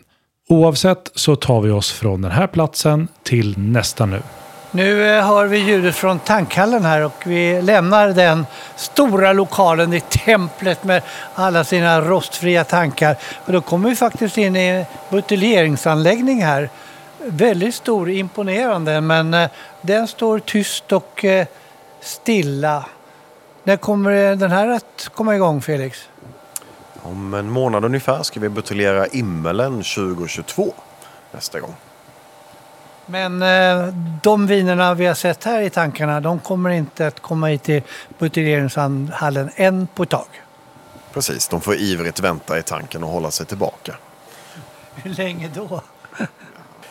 Oavsett 0.49 1.11
så 1.15 1.37
tar 1.37 1.61
vi 1.61 1.71
oss 1.71 1.93
från 1.93 2.23
den 2.23 2.31
här 2.31 2.47
platsen 2.47 3.09
till 3.23 3.59
nästa 3.59 4.07
nu. 4.07 4.23
Nu 4.71 5.09
eh, 5.09 5.27
hör 5.27 5.47
vi 5.47 5.59
ljudet 5.59 5.95
från 5.95 6.19
tankhallen 6.19 6.85
här 6.85 7.05
och 7.05 7.23
vi 7.27 7.63
lämnar 7.63 8.09
den 8.09 8.47
stora 8.77 9.33
lokalen 9.33 9.93
i 9.93 10.01
templet 10.01 10.85
med 10.85 11.03
alla 11.35 11.65
sina 11.65 12.01
rostfria 12.01 12.65
tankar. 12.65 13.17
Och 13.47 13.53
då 13.53 13.61
kommer 13.61 13.89
vi 13.89 13.97
faktiskt 13.97 14.39
in 14.39 14.57
i 14.57 14.61
en 14.61 14.85
buteljeringsanläggning 15.11 16.43
här. 16.43 16.71
Väldigt 17.27 17.75
stor, 17.75 18.11
imponerande, 18.11 19.01
men 19.01 19.35
eh, 19.35 19.51
den 19.81 20.09
står 20.09 20.39
tyst 20.39 20.93
och 20.93 21.25
eh, 21.25 21.47
stilla. 22.01 22.85
När 23.63 23.77
kommer 23.77 24.37
den 24.37 24.51
här 24.51 24.69
att 24.69 25.09
komma 25.15 25.35
igång 25.35 25.63
Felix? 25.63 26.09
Om 27.05 27.35
en 27.35 27.51
månad 27.51 27.85
ungefär 27.85 28.23
ska 28.23 28.40
vi 28.40 28.49
buteljera 28.49 29.07
Immelen 29.07 29.73
2022 29.73 30.75
nästa 31.33 31.61
gång. 31.61 31.75
Men 33.07 33.43
eh, 33.43 33.95
de 34.23 34.47
vinerna 34.47 34.95
vi 34.95 35.07
har 35.07 35.14
sett 35.14 35.45
här 35.45 35.61
i 35.61 35.71
tankarna, 35.71 36.21
de 36.21 36.40
kommer 36.40 36.71
inte 36.71 37.07
att 37.07 37.21
komma 37.21 37.47
hit 37.47 37.62
till 37.62 37.83
buteljeringshallen 38.19 39.51
än 39.57 39.87
på 39.87 40.03
ett 40.03 40.09
tag. 40.09 40.27
Precis, 41.12 41.49
de 41.49 41.61
får 41.61 41.75
ivrigt 41.75 42.21
vänta 42.21 42.59
i 42.59 42.62
tanken 42.62 43.05
och 43.05 43.11
hålla 43.11 43.31
sig 43.31 43.47
tillbaka. 43.47 43.97
Hur 44.95 45.11
länge 45.11 45.51
då? 45.55 45.81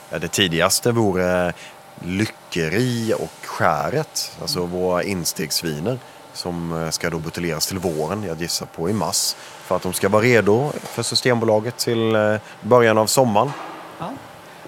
Ja, 0.10 0.20
det 0.20 0.28
tidigaste 0.28 0.92
vore 0.92 1.54
Lyckeri 2.00 3.14
och 3.20 3.46
Skäret, 3.46 4.32
alltså 4.42 4.66
våra 4.66 5.04
instegsviner 5.04 6.00
som 6.34 6.84
eh, 6.84 6.90
ska 6.90 7.10
då 7.10 7.20
buteljeras 7.20 7.68
till 7.68 7.80
våren, 7.80 8.24
jag 8.24 8.42
gissar 8.42 8.66
på 8.66 8.90
i 8.90 8.94
mars. 8.94 9.36
För 9.64 9.76
att 9.76 9.82
de 9.82 9.94
ska 9.94 10.10
vara 10.10 10.22
redo 10.24 10.72
för 10.84 11.04
Systembolaget 11.04 11.78
till 11.78 12.16
eh, 12.16 12.36
början 12.62 12.98
av 12.98 13.06
sommaren. 13.06 13.52
Ja. 14.00 14.10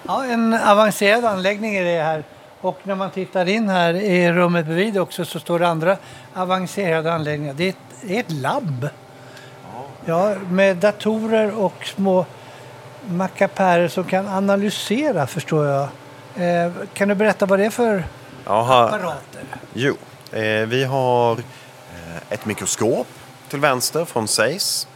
ja, 0.06 0.24
en 0.24 0.54
avancerad 0.54 1.24
anläggning 1.24 1.76
är 1.76 1.84
det 1.84 2.02
här. 2.02 2.24
Och 2.60 2.78
när 2.82 2.94
man 2.94 3.10
tittar 3.10 3.48
in 3.48 3.68
här 3.68 3.94
i 3.94 4.32
rummet 4.32 4.66
bredvid 4.66 4.98
också 4.98 5.24
så 5.24 5.40
står 5.40 5.58
det 5.58 5.68
andra 5.68 5.96
avancerade 6.34 7.12
anläggningar. 7.12 7.54
Det 7.54 7.64
är 7.64 7.68
ett, 7.68 7.76
det 8.02 8.16
är 8.16 8.20
ett 8.20 8.32
labb. 8.32 8.88
Ja, 10.04 10.34
med 10.50 10.76
datorer 10.76 11.58
och 11.60 11.86
små 11.96 12.26
mackapärer 13.08 13.88
som 13.88 14.04
kan 14.04 14.28
analysera 14.28 15.26
förstår 15.26 15.66
jag. 15.66 15.88
Eh, 16.36 16.72
kan 16.94 17.08
du 17.08 17.14
berätta 17.14 17.46
vad 17.46 17.58
det 17.58 17.64
är 17.64 17.70
för 17.70 18.04
Jaha. 18.44 18.86
apparater? 18.86 19.42
Jo, 19.72 19.94
eh, 20.32 20.42
vi 20.42 20.84
har 20.84 21.32
eh, 21.32 21.36
ett 22.30 22.46
mikroskop 22.46 23.06
till 23.48 23.60
vänster 23.60 24.04
från 24.04 24.28
Seis. 24.28 24.88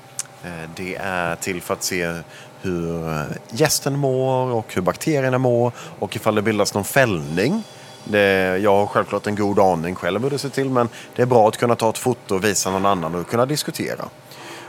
Eh, 0.44 0.70
det 0.76 0.96
är 0.96 1.36
till 1.36 1.62
för 1.62 1.74
att 1.74 1.82
se 1.82 2.22
hur 2.62 3.08
eh, 3.08 3.24
gästen 3.50 3.98
mår 3.98 4.54
och 4.54 4.74
hur 4.74 4.82
bakterierna 4.82 5.38
mår 5.38 5.72
och 5.98 6.16
ifall 6.16 6.34
det 6.34 6.42
bildas 6.42 6.74
någon 6.74 6.84
fällning. 6.84 7.62
Det, 8.04 8.58
jag 8.58 8.76
har 8.76 8.86
självklart 8.86 9.26
en 9.26 9.36
god 9.36 9.58
aning 9.58 9.94
själv 9.94 10.22
hur 10.22 10.30
det 10.30 10.38
ser 10.38 10.48
till 10.48 10.70
men 10.70 10.88
det 11.16 11.22
är 11.22 11.26
bra 11.26 11.48
att 11.48 11.56
kunna 11.56 11.76
ta 11.76 11.90
ett 11.90 11.98
foto 11.98 12.34
och 12.34 12.44
visa 12.44 12.70
någon 12.70 12.86
annan 12.86 13.14
och 13.14 13.28
kunna 13.28 13.46
diskutera. 13.46 14.04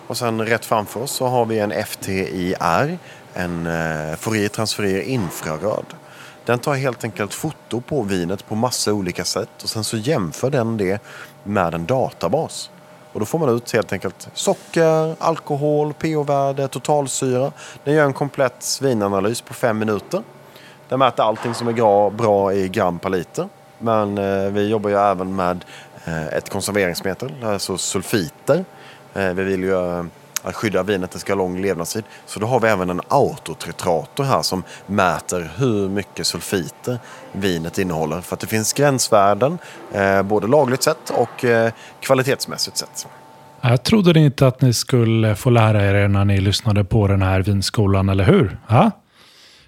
Och 0.08 0.18
sen 0.18 0.46
rätt 0.46 0.66
framför 0.66 1.04
oss 1.04 1.12
så 1.12 1.28
har 1.28 1.46
vi 1.46 1.60
en 1.60 1.86
FTIR, 1.86 2.98
en 3.34 3.68
eh, 3.68 4.16
Fourier 4.16 4.50
transferier 4.50 5.02
infraröd. 5.02 5.86
Den 6.46 6.60
tar 6.60 6.76
helt 6.76 7.04
enkelt 7.04 7.34
foto 7.34 7.82
på 7.82 8.04
vinet 8.04 8.48
på 8.48 8.56
massa 8.56 8.94
olika 8.94 9.26
sätt 9.26 9.64
och 9.64 9.70
sen 9.70 9.84
så 9.84 9.98
jämför 9.98 10.50
den 10.50 10.78
det 10.78 11.02
med 11.44 11.74
en 11.74 11.86
databas. 11.86 12.70
Och 13.14 13.20
då 13.20 13.26
får 13.26 13.40
man 13.40 13.50
ut 13.50 13.74
helt 13.74 13.94
enkelt 13.94 14.30
socker, 14.34 15.16
alkohol, 15.20 15.94
pH-värde, 15.94 16.68
totalsyra. 16.68 17.52
Den 17.84 17.94
gör 17.94 18.06
en 18.06 18.14
komplett 18.14 18.56
svinanalys 18.60 19.42
på 19.42 19.54
fem 19.54 19.80
minuter. 19.80 20.24
Den 20.90 21.00
mäter 21.00 21.24
allting 21.24 21.54
som 21.54 21.68
är 21.68 22.10
bra, 22.10 22.54
i 22.54 22.70
gram 22.70 23.00
per 23.00 23.10
liter. 23.10 23.50
Men 23.78 24.18
eh, 24.18 24.52
vi 24.52 24.68
jobbar 24.68 24.90
ju 24.90 24.96
även 24.96 25.36
med 25.36 25.66
eh, 26.06 26.28
ett 26.28 26.50
konserveringsmedel, 26.50 27.32
alltså 27.44 27.78
sulfiter. 27.78 28.66
Eh, 29.14 29.34
vi 29.34 29.44
vill 29.44 29.64
ju 29.64 29.98
eh, 29.98 30.04
att 30.44 30.56
skydda 30.56 30.84
vinet, 30.84 31.12
det 31.12 31.20
ska 31.20 31.34
ha 31.34 31.38
lång 31.38 31.62
levnadstid. 31.62 32.04
Så 32.26 32.40
då 32.40 32.48
har 32.48 32.60
vi 32.60 32.68
även 32.68 32.90
en 32.90 33.02
autotretrator 33.08 34.24
här 34.24 34.42
som 34.42 34.64
mäter 34.86 35.52
hur 35.58 35.90
mycket 35.90 36.28
sulfiter 36.28 37.00
vinet 37.32 37.78
innehåller. 37.78 38.22
För 38.22 38.34
att 38.34 38.40
det 38.40 38.48
finns 38.48 38.74
gränsvärden, 38.74 39.58
eh, 39.94 40.22
både 40.24 40.48
lagligt 40.48 40.84
sett 40.84 41.10
och 41.10 41.46
eh, 41.46 41.72
kvalitetsmässigt 42.00 42.78
sett. 42.78 43.08
Jag 43.62 43.84
trodde 43.84 44.20
inte 44.20 44.48
att 44.48 44.62
ni 44.62 44.74
skulle 44.74 45.36
få 45.36 45.50
lära 45.50 46.04
er 46.04 46.08
när 46.08 46.26
ni 46.26 46.42
lyssnade 46.42 46.84
på 46.84 47.08
den 47.08 47.22
här 47.22 47.42
vinskolan, 47.42 48.10
eller 48.10 48.24
hur? 48.24 48.58
Ja? 48.68 48.92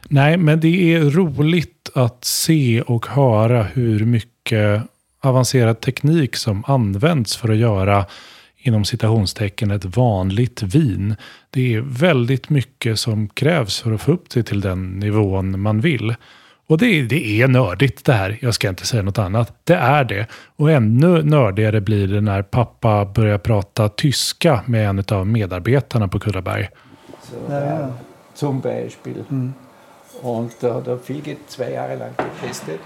Nej, 0.07 0.37
men 0.37 0.59
det 0.59 0.93
är 0.95 1.01
roligt 1.01 1.89
att 1.95 2.25
se 2.25 2.81
och 2.81 3.07
höra 3.07 3.63
hur 3.63 4.05
mycket 4.05 4.83
avancerad 5.21 5.81
teknik 5.81 6.35
som 6.35 6.63
används 6.67 7.35
för 7.35 7.49
att 7.49 7.57
göra 7.57 8.05
inom 8.63 8.85
citationstecken 8.85 9.71
ett 9.71 9.97
vanligt 9.97 10.63
vin. 10.63 11.15
Det 11.49 11.75
är 11.75 11.81
väldigt 11.81 12.49
mycket 12.49 12.99
som 12.99 13.29
krävs 13.29 13.81
för 13.81 13.91
att 13.91 14.01
få 14.01 14.11
upp 14.11 14.29
det 14.29 14.43
till 14.43 14.61
den 14.61 14.99
nivån 14.99 15.59
man 15.59 15.81
vill. 15.81 16.15
Och 16.67 16.77
det, 16.77 17.01
det 17.01 17.41
är 17.41 17.47
nördigt 17.47 18.05
det 18.05 18.13
här. 18.13 18.37
Jag 18.41 18.53
ska 18.53 18.69
inte 18.69 18.85
säga 18.85 19.03
något 19.03 19.17
annat. 19.17 19.53
Det 19.63 19.75
är 19.75 20.03
det. 20.03 20.27
Och 20.55 20.71
ännu 20.71 21.23
nördigare 21.23 21.81
blir 21.81 22.07
det 22.07 22.21
när 22.21 22.41
pappa 22.41 23.05
börjar 23.05 23.37
prata 23.37 23.89
tyska 23.89 24.61
med 24.65 24.89
en 24.89 25.03
av 25.11 25.27
medarbetarna 25.27 26.07
på 26.07 26.19
Kullaberg. 26.19 26.69
Så, 27.23 27.35
ja. 27.49 27.91
Zum 28.33 28.59
Beispiel. 28.59 29.23
Mm. 29.29 29.53
Da, 30.59 30.81
da 30.81 30.97
fiel 30.97 31.21
geht 31.21 31.37
zwei 31.47 31.69
Jahre 31.69 31.97
lang 31.97 32.13
getestet. 32.17 32.79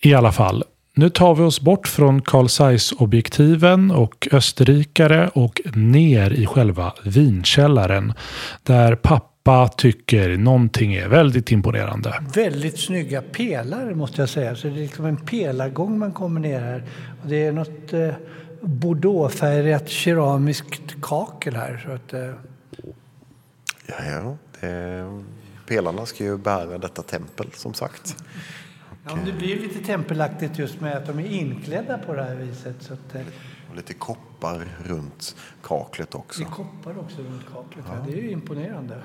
I 0.00 0.14
alla 0.14 0.32
fall, 0.32 0.64
nu 0.94 1.10
tar 1.10 1.34
vi 1.34 1.42
oss 1.42 1.60
bort 1.60 1.88
från 1.88 2.22
Carl 2.22 2.48
Zeiss-objektiven 2.48 3.90
och 3.90 4.28
österrikare 4.32 5.30
och 5.34 5.60
ner 5.74 6.30
i 6.30 6.46
själva 6.46 6.94
vinkällaren. 7.04 8.12
Där 8.62 8.94
pappa 8.94 9.68
tycker 9.68 10.36
någonting 10.36 10.94
är 10.94 11.08
väldigt 11.08 11.52
imponerande. 11.52 12.22
Väldigt 12.34 12.78
snygga 12.78 13.22
pelare 13.22 13.94
måste 13.94 14.22
jag 14.22 14.28
säga. 14.28 14.56
Så 14.56 14.66
det 14.66 14.74
är 14.74 14.76
liksom 14.76 15.04
en 15.04 15.16
pelargång 15.16 15.98
man 15.98 16.12
kommer 16.12 16.40
ner 16.40 16.60
här. 16.60 16.84
Och 17.22 17.28
det 17.28 17.46
är 17.46 17.52
något 17.52 17.92
eh, 17.92 18.14
bordeauxfärgat 18.60 19.88
keramiskt 19.88 21.00
kakel 21.02 21.56
här. 21.56 21.82
Så 21.86 21.92
att, 21.92 22.12
eh... 22.12 22.34
Ja, 23.86 23.94
ja. 24.10 24.36
Det, 24.60 25.22
pelarna 25.66 26.06
ska 26.06 26.24
ju 26.24 26.38
bära 26.38 26.78
detta 26.78 27.02
tempel 27.02 27.46
som 27.54 27.74
sagt. 27.74 28.16
Ja, 29.04 29.18
det 29.26 29.32
blir 29.32 29.60
lite 29.60 29.84
tempelaktigt 29.84 30.58
just 30.58 30.80
med 30.80 30.96
att 30.96 31.06
de 31.06 31.18
är 31.18 31.26
inklädda 31.26 31.98
på 31.98 32.14
det 32.14 32.22
här 32.22 32.34
viset. 32.34 32.76
Så 32.80 32.92
att, 32.92 33.14
eh, 33.14 33.20
och 33.70 33.76
lite 33.76 33.94
koppar 33.94 34.68
runt 34.84 35.36
kaklet 35.62 36.14
också. 36.14 36.40
Det 36.40 36.46
är 36.46 36.50
koppar 36.50 36.98
också 36.98 37.22
runt 37.22 37.42
kaklet, 37.52 37.84
ja. 37.88 38.06
det 38.06 38.12
är 38.12 38.22
ju 38.22 38.30
imponerande. 38.30 38.96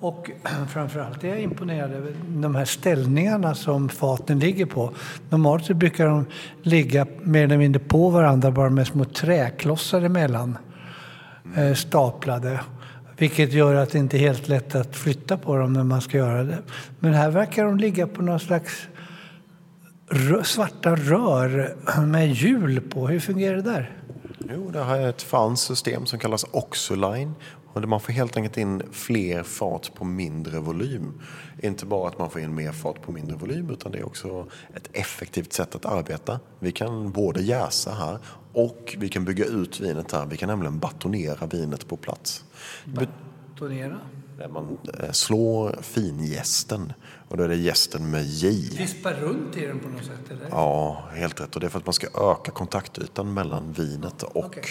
Och 0.00 0.30
framförallt 0.68 1.24
är 1.24 1.28
jag 1.28 1.40
imponerad 1.40 1.92
över 1.92 2.14
de 2.28 2.54
här 2.54 2.64
ställningarna 2.64 3.54
som 3.54 3.88
faten 3.88 4.38
ligger 4.38 4.66
på. 4.66 4.94
Normalt 5.30 5.64
så 5.64 5.74
brukar 5.74 6.06
de 6.06 6.26
ligga 6.62 7.06
mer 7.22 7.44
eller 7.44 7.58
mindre 7.58 7.82
på 7.82 8.10
varandra 8.10 8.50
bara 8.50 8.70
med 8.70 8.86
små 8.86 9.04
träklossar 9.04 10.02
emellan. 10.02 10.58
Eh, 11.56 11.74
staplade. 11.74 12.60
Vilket 13.18 13.52
gör 13.52 13.74
att 13.74 13.90
det 13.90 13.98
inte 13.98 14.16
är 14.16 14.20
helt 14.20 14.48
lätt 14.48 14.74
att 14.74 14.96
flytta 14.96 15.36
på 15.36 15.56
dem 15.56 15.72
när 15.72 15.84
man 15.84 16.00
ska 16.00 16.18
göra 16.18 16.44
det. 16.44 16.58
Men 16.98 17.14
här 17.14 17.30
verkar 17.30 17.64
de 17.64 17.76
ligga 17.76 18.06
på 18.06 18.22
någon 18.22 18.40
slags 18.40 18.88
svarta 20.44 20.96
rör 20.96 21.76
med 22.06 22.32
hjul 22.32 22.80
på. 22.80 23.08
Hur 23.08 23.20
fungerar 23.20 23.56
det 23.56 23.62
där? 23.62 24.02
Jo, 24.50 24.70
det 24.70 24.84
här 24.84 24.98
är 24.98 25.08
ett 25.08 25.22
franskt 25.22 25.66
system 25.66 26.06
som 26.06 26.18
kallas 26.18 26.44
Oxoline. 26.50 27.34
Och 27.72 27.88
man 27.88 28.00
får 28.00 28.12
helt 28.12 28.36
enkelt 28.36 28.56
in 28.56 28.82
fler 28.92 29.42
fat 29.42 29.90
på 29.94 30.04
mindre 30.04 30.60
volym. 30.60 31.20
Inte 31.62 31.86
bara 31.86 32.08
att 32.08 32.18
man 32.18 32.30
får 32.30 32.40
in 32.40 32.54
mer 32.54 32.72
fat 32.72 33.02
på 33.02 33.12
mindre 33.12 33.36
volym 33.36 33.70
utan 33.70 33.92
det 33.92 33.98
är 33.98 34.06
också 34.06 34.46
ett 34.74 34.88
effektivt 34.92 35.52
sätt 35.52 35.74
att 35.74 35.86
arbeta. 35.86 36.40
Vi 36.58 36.72
kan 36.72 37.10
både 37.12 37.42
jäsa 37.42 37.90
här 37.90 38.18
och 38.52 38.96
vi 38.98 39.08
kan 39.08 39.24
bygga 39.24 39.44
ut 39.44 39.80
vinet 39.80 40.12
här. 40.12 40.26
Vi 40.26 40.36
kan 40.36 40.48
nämligen 40.48 40.78
batonera 40.78 41.46
vinet 41.46 41.88
på 41.88 41.96
plats. 41.96 42.44
Batonera? 42.84 44.00
Där 44.38 44.48
man 44.48 44.78
eh, 45.00 45.10
slår 45.10 45.78
fingästen 45.82 46.92
och 47.28 47.36
då 47.36 47.42
är 47.42 47.48
det 47.48 47.56
gästen 47.56 48.10
med 48.10 48.24
J. 48.24 48.48
Vispa 48.78 49.12
runt 49.12 49.56
i 49.56 49.66
den 49.66 49.78
på 49.78 49.88
något 49.88 50.04
sätt? 50.04 50.30
Eller? 50.30 50.48
Ja, 50.50 51.04
helt 51.12 51.40
rätt. 51.40 51.54
Och 51.54 51.60
det 51.60 51.66
är 51.66 51.70
för 51.70 51.78
att 51.78 51.86
man 51.86 51.92
ska 51.92 52.06
öka 52.06 52.50
kontaktytan 52.50 53.34
mellan 53.34 53.72
vinet 53.72 54.22
och 54.22 54.46
okay. 54.46 54.64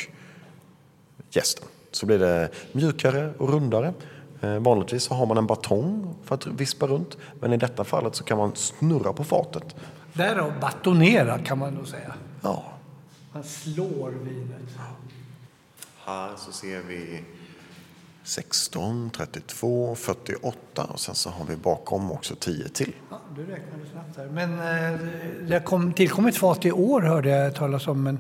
gästen. 1.30 1.68
Så 1.92 2.06
blir 2.06 2.20
det 2.20 2.50
mjukare 2.72 3.34
och 3.38 3.50
rundare. 3.50 3.94
Eh, 4.42 4.60
vanligtvis 4.60 5.04
så 5.04 5.14
har 5.14 5.26
man 5.26 5.38
en 5.38 5.48
batong 5.48 6.16
för 6.24 6.36
att 6.36 6.48
vispa 6.48 6.88
runt. 6.88 7.18
Men 7.40 7.54
i 7.54 7.58
detta 7.58 7.84
fallet 7.84 8.16
så 8.16 8.24
kan 8.24 8.38
man 8.38 8.56
snurra 8.56 9.14
på 9.14 9.24
fatet. 9.24 9.76
Därav 10.14 10.60
batonera 10.62 11.40
kan 11.40 11.60
man 11.60 11.74
nog 11.74 11.88
säga. 11.88 12.14
Ja. 12.42 12.64
Man 13.34 13.44
slår 13.44 14.10
vinet. 14.10 14.78
Här 16.06 16.32
så 16.38 16.52
ser 16.52 16.82
vi 16.82 17.24
16, 18.26 19.10
32, 19.10 19.96
48 19.96 20.84
och 20.84 21.00
sen 21.00 21.16
så 21.16 21.30
har 21.30 21.46
vi 21.46 21.56
bakom 21.56 22.12
också 22.12 22.36
10 22.36 22.70
till. 22.70 22.94
Ja, 23.10 23.22
du 23.36 23.42
räknade 23.42 23.86
snabbt 23.92 24.16
där. 24.16 24.26
Men 24.26 24.54
eh, 24.54 25.00
det 25.48 25.54
har 25.54 25.60
kom, 25.60 25.94
tillkommit 25.94 26.38
fat 26.38 26.66
i 26.66 26.72
år 26.72 27.02
hörde 27.02 27.30
jag 27.30 27.56
talas 27.56 27.88
om. 27.88 28.04
Men 28.04 28.20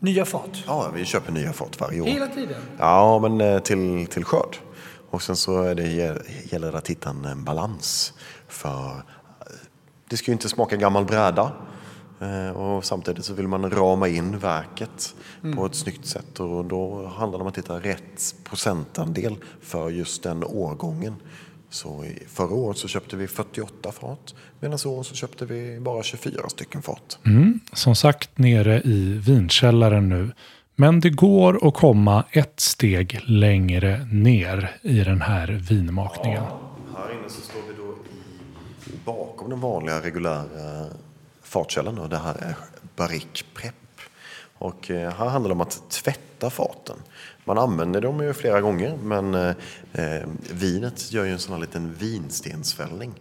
nya 0.00 0.24
fat? 0.24 0.50
Ja, 0.66 0.90
vi 0.94 1.04
köper 1.04 1.32
nya 1.32 1.52
fat 1.52 1.80
varje 1.80 2.00
år. 2.00 2.06
Hela 2.06 2.26
tiden? 2.26 2.56
Ja, 2.78 3.18
men 3.18 3.40
eh, 3.40 3.58
till, 3.58 4.06
till 4.06 4.24
skörd. 4.24 4.56
Och 5.10 5.22
sen 5.22 5.36
så 5.36 5.62
är 5.62 5.74
det, 5.74 5.86
gäller 6.52 6.72
det 6.72 6.78
att 6.78 6.90
hitta 6.90 7.10
en 7.10 7.44
balans. 7.44 8.12
För 8.48 9.02
det 10.08 10.16
ska 10.16 10.30
ju 10.30 10.32
inte 10.32 10.48
smaka 10.48 10.76
gammal 10.76 11.04
bräda. 11.04 11.52
Eh, 12.20 12.50
Och 12.56 12.84
samtidigt 12.84 13.24
så 13.24 13.34
vill 13.34 13.48
man 13.48 13.70
rama 13.70 14.08
in 14.08 14.38
verket 14.38 15.14
Mm. 15.42 15.56
på 15.56 15.66
ett 15.66 15.74
snyggt 15.74 16.06
sätt 16.06 16.40
och 16.40 16.64
då 16.64 17.06
handlar 17.06 17.38
det 17.38 17.42
om 17.42 17.48
att 17.48 17.58
hitta 17.58 17.78
rätt 17.80 18.34
procentandel 18.44 19.36
för 19.60 19.90
just 19.90 20.22
den 20.22 20.44
årgången. 20.44 21.14
Så 21.70 22.04
förra 22.28 22.54
året 22.54 22.78
så 22.78 22.88
köpte 22.88 23.16
vi 23.16 23.26
48 23.26 23.92
fat 23.92 24.34
medan 24.60 24.78
i 24.84 24.88
år 24.88 25.02
så 25.02 25.14
köpte 25.14 25.46
vi 25.46 25.80
bara 25.80 26.02
24 26.02 26.48
stycken 26.48 26.82
fat. 26.82 27.18
Mm, 27.26 27.60
som 27.72 27.94
sagt 27.96 28.38
nere 28.38 28.80
i 28.84 29.18
vinkällaren 29.26 30.08
nu. 30.08 30.30
Men 30.76 31.00
det 31.00 31.10
går 31.10 31.68
att 31.68 31.74
komma 31.74 32.24
ett 32.30 32.60
steg 32.60 33.20
längre 33.26 34.04
ner 34.12 34.76
i 34.82 35.00
den 35.00 35.20
här 35.22 35.46
vinmakningen. 35.70 36.42
Här 36.96 37.12
inne 37.18 37.28
så 37.28 37.40
står 37.40 37.60
vi 37.68 37.74
då 37.76 37.92
i, 37.92 38.96
bakom 39.04 39.50
den 39.50 39.60
vanliga 39.60 40.00
reguljära 40.00 40.44
fatkällan 41.54 41.98
och 41.98 42.08
det 42.08 42.16
här 42.16 42.34
är 42.34 42.56
Barrique 42.96 43.44
Prep. 43.54 43.74
Och 44.58 44.90
eh, 44.90 45.12
här 45.12 45.28
handlar 45.28 45.48
det 45.48 45.54
om 45.54 45.60
att 45.60 45.90
tvätta 45.90 46.50
faten. 46.50 46.96
Man 47.44 47.58
använder 47.58 48.00
dem 48.00 48.20
ju 48.20 48.32
flera 48.32 48.60
gånger 48.60 48.96
men 49.02 49.34
eh, 49.34 49.54
eh 49.92 50.26
vinet 50.52 51.12
gör 51.12 51.24
ju 51.24 51.32
en 51.32 51.38
sån 51.38 51.52
här 51.52 51.60
liten 51.60 51.94
vinstensfällning. 51.94 53.12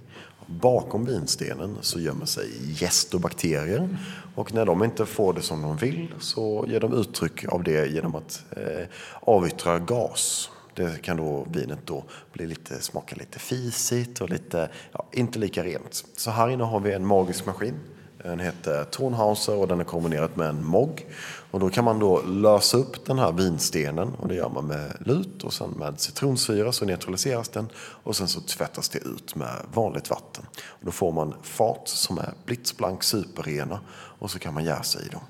Bakom 0.45 1.05
vinstenen 1.05 1.77
så 1.81 1.99
gömmer 1.99 2.25
sig 2.25 2.49
gäst 2.81 3.13
och 3.13 3.19
bakterier 3.19 3.97
och 4.35 4.53
när 4.53 4.65
de 4.65 4.83
inte 4.83 5.05
får 5.05 5.33
det 5.33 5.41
som 5.41 5.61
de 5.61 5.77
vill 5.77 6.13
så 6.19 6.65
ger 6.67 6.79
de 6.79 6.93
uttryck 6.93 7.45
av 7.45 7.63
det 7.63 7.87
genom 7.87 8.15
att 8.15 8.43
eh, 8.51 8.87
avyttra 9.21 9.79
gas. 9.79 10.49
Det 10.75 11.01
kan 11.01 11.17
då 11.17 11.47
vinet 11.51 11.79
då 11.85 12.03
bli 12.33 12.47
lite, 12.47 12.81
smaka 12.81 13.15
lite 13.15 13.39
fisigt 13.39 14.21
och 14.21 14.29
lite, 14.29 14.69
ja, 14.91 15.05
inte 15.11 15.39
lika 15.39 15.63
rent. 15.63 16.05
Så 16.15 16.31
här 16.31 16.49
inne 16.49 16.63
har 16.63 16.79
vi 16.79 16.93
en 16.93 17.05
magisk 17.05 17.45
maskin. 17.45 17.75
Den 18.23 18.39
heter 18.39 18.83
Tonhauser 18.83 19.55
och 19.55 19.67
den 19.67 19.79
är 19.79 19.83
kombinerad 19.83 20.29
med 20.33 20.49
en 20.49 20.65
mogg. 20.65 21.07
Och 21.51 21.59
då 21.59 21.69
kan 21.69 21.85
man 21.85 21.99
då 21.99 22.21
lösa 22.21 22.77
upp 22.77 23.05
den 23.05 23.19
här 23.19 23.31
vinstenen 23.31 24.13
och 24.13 24.27
det 24.27 24.35
gör 24.35 24.49
man 24.49 24.67
med 24.67 24.91
lut 24.99 25.43
och 25.43 25.53
sen 25.53 25.69
med 25.69 25.99
citronsyra 25.99 26.71
så 26.71 26.85
neutraliseras 26.85 27.49
den 27.49 27.69
och 27.75 28.15
sen 28.15 28.27
så 28.27 28.41
tvättas 28.41 28.89
det 28.89 28.99
ut 28.99 29.35
med 29.35 29.55
vanligt 29.73 30.09
vatten. 30.09 30.45
Och 30.55 30.85
då 30.85 30.91
får 30.91 31.11
man 31.11 31.33
fat 31.41 31.87
som 31.87 32.17
är 32.17 32.33
blitzblank 32.45 33.03
superrena 33.03 33.79
och 34.19 34.31
så 34.31 34.39
kan 34.39 34.53
man 34.53 34.63
jäsa 34.63 34.99
i 35.01 35.07
dem. 35.07 35.21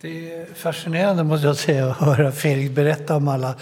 Det 0.00 0.32
är 0.32 0.46
fascinerande 0.54 1.24
måste 1.24 1.46
jag 1.46 1.56
säga 1.56 1.90
att 1.90 1.96
höra 1.96 2.32
Felix 2.32 2.74
berätta 2.74 3.16
om 3.16 3.28
alla. 3.28 3.54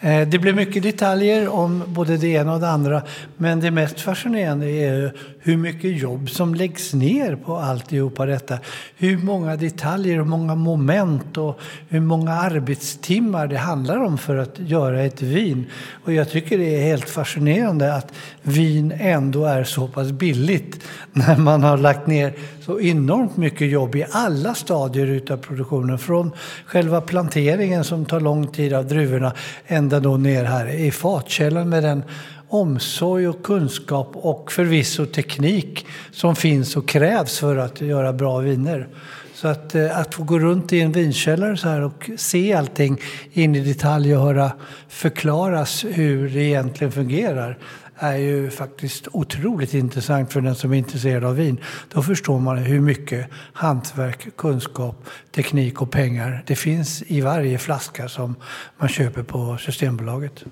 Eh, 0.00 0.28
det 0.28 0.38
blir 0.38 0.52
mycket 0.52 0.82
detaljer 0.82 1.48
om 1.48 1.82
både 1.86 2.16
det 2.16 2.28
ena 2.28 2.54
och 2.54 2.60
det 2.60 2.68
andra. 2.68 3.02
Men 3.36 3.60
det 3.60 3.70
mest 3.70 4.00
fascinerande 4.00 4.70
är 4.70 5.12
hur 5.40 5.56
mycket 5.56 6.00
jobb 6.00 6.30
som 6.30 6.54
läggs 6.54 6.94
ner 6.94 7.36
på 7.36 7.56
alltihopa 7.56 8.26
detta. 8.26 8.58
Hur 8.96 9.18
många 9.18 9.56
detaljer 9.56 10.20
och 10.20 10.26
många 10.26 10.54
moment 10.54 11.38
och 11.38 11.60
hur 11.88 12.00
många 12.00 12.32
arbetstimmar 12.32 13.46
det 13.46 13.58
handlar 13.58 13.96
om 13.96 14.18
för 14.18 14.36
att 14.36 14.58
göra 14.58 15.02
ett 15.02 15.22
vin. 15.22 15.66
Och 16.04 16.12
jag 16.12 16.30
tycker 16.30 16.58
det 16.58 16.76
är 16.76 16.82
helt 16.82 17.10
fascinerande 17.10 17.94
att 17.94 18.12
vin 18.42 18.92
ändå 18.98 19.44
är 19.44 19.64
så 19.64 19.88
pass 19.88 20.12
billigt 20.12 20.80
när 21.12 21.36
man 21.36 21.62
har 21.62 21.76
lagt 21.76 22.06
ner 22.06 22.32
så 22.60 22.80
enormt 22.80 23.36
mycket 23.36 23.70
jobb 23.70 23.96
i 23.96 24.04
alla 24.10 24.54
stadier 24.54 25.06
utav 25.06 25.36
produktionen. 25.36 25.81
Från 25.98 26.30
själva 26.66 27.00
planteringen 27.00 27.84
som 27.84 28.04
tar 28.04 28.20
lång 28.20 28.46
tid 28.46 28.72
av 28.72 28.86
druvorna 28.86 29.32
ända 29.66 30.00
då 30.00 30.16
ner 30.16 30.44
här 30.44 30.68
i 30.68 30.90
fatkällan 30.90 31.68
med 31.68 31.82
den 31.82 32.02
omsorg 32.48 33.28
och 33.28 33.42
kunskap 33.42 34.10
och 34.12 34.52
förvisso 34.52 35.06
teknik 35.06 35.86
som 36.10 36.36
finns 36.36 36.76
och 36.76 36.88
krävs 36.88 37.38
för 37.38 37.56
att 37.56 37.80
göra 37.80 38.12
bra 38.12 38.38
viner. 38.38 38.88
Så 39.34 39.48
att, 39.48 39.74
eh, 39.74 39.98
att 39.98 40.14
få 40.14 40.22
gå 40.22 40.38
runt 40.38 40.72
i 40.72 40.80
en 40.80 40.92
vinkällare 40.92 41.56
så 41.56 41.68
här 41.68 41.80
och 41.80 42.10
se 42.16 42.54
allting 42.54 43.00
in 43.32 43.54
i 43.54 43.60
detalj 43.60 44.16
och 44.16 44.22
höra 44.22 44.52
förklaras 44.88 45.84
hur 45.88 46.28
det 46.28 46.40
egentligen 46.40 46.92
fungerar 46.92 47.58
är 48.02 48.16
ju 48.16 48.50
faktiskt 48.50 49.08
otroligt 49.12 49.74
intressant 49.74 50.32
för 50.32 50.40
den 50.40 50.54
som 50.54 50.72
är 50.72 50.76
intresserad 50.76 51.24
av 51.24 51.36
vin. 51.36 51.58
Då 51.92 52.02
förstår 52.02 52.40
man 52.40 52.58
hur 52.58 52.80
mycket 52.80 53.26
hantverk, 53.52 54.36
kunskap, 54.36 55.04
teknik 55.34 55.82
och 55.82 55.90
pengar 55.90 56.42
det 56.46 56.56
finns 56.56 57.02
i 57.02 57.20
varje 57.20 57.58
flaska 57.58 58.08
som 58.08 58.34
man 58.78 58.88
köper 58.88 59.22
på 59.22 59.56
Systembolaget. 59.58 60.44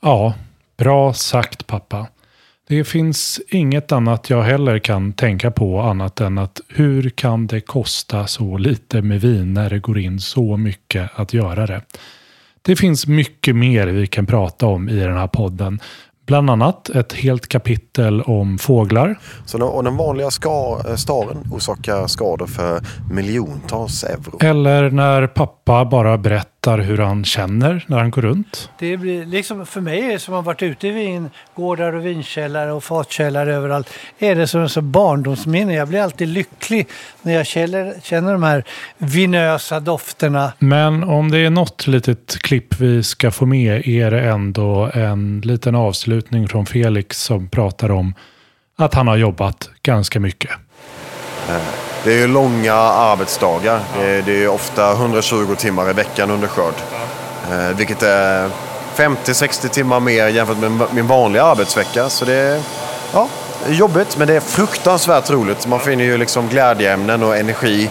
Ja, 0.00 0.34
bra 0.76 1.12
sagt 1.12 1.66
pappa. 1.66 2.06
Det 2.68 2.84
finns 2.84 3.40
inget 3.48 3.92
annat 3.92 4.30
jag 4.30 4.42
heller 4.42 4.78
kan 4.78 5.12
tänka 5.12 5.50
på 5.50 5.80
annat 5.80 6.20
än 6.20 6.38
att 6.38 6.60
hur 6.68 7.10
kan 7.10 7.46
det 7.46 7.60
kosta 7.60 8.26
så 8.26 8.58
lite 8.58 9.02
med 9.02 9.20
vin 9.20 9.54
när 9.54 9.70
det 9.70 9.78
går 9.78 9.98
in 9.98 10.20
så 10.20 10.56
mycket 10.56 11.10
att 11.14 11.32
göra 11.32 11.66
det? 11.66 11.82
Det 12.62 12.76
finns 12.76 13.06
mycket 13.06 13.56
mer 13.56 13.86
vi 13.86 14.06
kan 14.06 14.26
prata 14.26 14.66
om 14.66 14.88
i 14.88 14.96
den 14.96 15.16
här 15.16 15.26
podden. 15.26 15.80
Bland 16.26 16.50
annat 16.50 16.88
ett 16.88 17.12
helt 17.12 17.48
kapitel 17.48 18.22
om 18.22 18.58
fåglar. 18.58 19.18
Så 19.46 19.58
den, 19.58 19.68
och 19.68 19.84
den 19.84 19.96
vanliga 19.96 20.30
ska, 20.30 20.80
eh, 20.88 20.94
staren 20.94 21.36
orsakar 21.52 22.06
skador 22.06 22.46
för 22.46 22.80
miljontals 23.10 24.04
euro. 24.04 24.38
Eller 24.40 24.90
när 24.90 25.26
pappa 25.26 25.84
bara 25.84 26.18
berättar 26.18 26.53
hur 26.72 26.98
han 26.98 27.24
känner 27.24 27.84
när 27.86 27.98
han 27.98 28.10
går 28.10 28.22
runt. 28.22 28.70
Det 28.78 28.96
blir 28.96 29.26
liksom, 29.26 29.66
för 29.66 29.80
mig 29.80 30.18
som 30.18 30.34
har 30.34 30.42
varit 30.42 30.62
ute 30.62 30.88
i 30.88 30.90
vingårdar 30.90 31.92
och 31.92 32.06
vinkällare 32.06 32.72
och 32.72 32.84
fatkällare 32.84 33.54
överallt 33.54 33.90
är 34.18 34.34
det 34.34 34.46
som 34.46 34.60
en 34.60 34.68
sån 34.68 34.90
barndomsminne. 34.92 35.74
Jag 35.74 35.88
blir 35.88 36.00
alltid 36.00 36.28
lycklig 36.28 36.88
när 37.22 37.32
jag 37.32 37.46
känner, 37.46 37.94
känner 38.02 38.32
de 38.32 38.42
här 38.42 38.64
vinösa 38.98 39.80
dofterna. 39.80 40.52
Men 40.58 41.04
om 41.04 41.30
det 41.30 41.38
är 41.38 41.50
något 41.50 41.86
litet 41.86 42.38
klipp 42.38 42.80
vi 42.80 43.02
ska 43.02 43.30
få 43.30 43.46
med 43.46 43.88
är 43.88 44.10
det 44.10 44.20
ändå 44.20 44.90
en 44.94 45.40
liten 45.44 45.74
avslutning 45.74 46.48
från 46.48 46.66
Felix 46.66 47.22
som 47.22 47.48
pratar 47.48 47.90
om 47.90 48.14
att 48.76 48.94
han 48.94 49.08
har 49.08 49.16
jobbat 49.16 49.70
ganska 49.82 50.20
mycket. 50.20 50.50
Det 52.04 52.12
är 52.12 52.18
ju 52.18 52.26
långa 52.26 52.74
arbetsdagar. 52.74 53.80
Det 53.98 54.10
är, 54.10 54.22
det 54.22 54.44
är 54.44 54.48
ofta 54.48 54.92
120 54.92 55.54
timmar 55.58 55.90
i 55.90 55.92
veckan 55.92 56.30
under 56.30 56.48
skörd. 56.48 56.74
Eh, 57.50 57.76
vilket 57.76 58.02
är 58.02 58.50
50-60 58.96 59.68
timmar 59.68 60.00
mer 60.00 60.28
jämfört 60.28 60.58
med 60.58 60.80
min 60.90 61.06
vanliga 61.06 61.44
arbetsvecka. 61.44 62.08
Så 62.08 62.24
det 62.24 62.34
är, 62.34 62.60
ja, 63.12 63.28
jobbigt 63.68 64.16
men 64.16 64.28
det 64.28 64.34
är 64.34 64.40
fruktansvärt 64.40 65.30
roligt. 65.30 65.66
Man 65.66 65.80
finner 65.80 66.04
ju 66.04 66.18
liksom 66.18 66.48
glädjeämnen 66.48 67.22
och 67.22 67.36
energi 67.36 67.90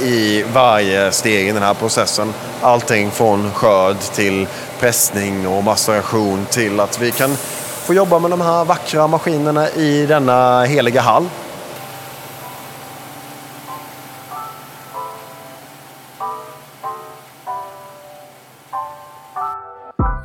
i 0.00 0.42
varje 0.52 1.12
steg 1.12 1.48
i 1.48 1.52
den 1.52 1.62
här 1.62 1.74
processen. 1.74 2.34
Allting 2.62 3.10
från 3.10 3.52
skörd 3.52 3.98
till 3.98 4.46
pressning 4.80 5.48
och 5.48 5.64
maceration 5.64 6.46
till 6.50 6.80
att 6.80 7.00
vi 7.00 7.10
kan 7.10 7.36
få 7.84 7.94
jobba 7.94 8.18
med 8.18 8.30
de 8.30 8.40
här 8.40 8.64
vackra 8.64 9.06
maskinerna 9.06 9.70
i 9.70 10.06
denna 10.06 10.64
heliga 10.64 11.00
hall. 11.00 11.28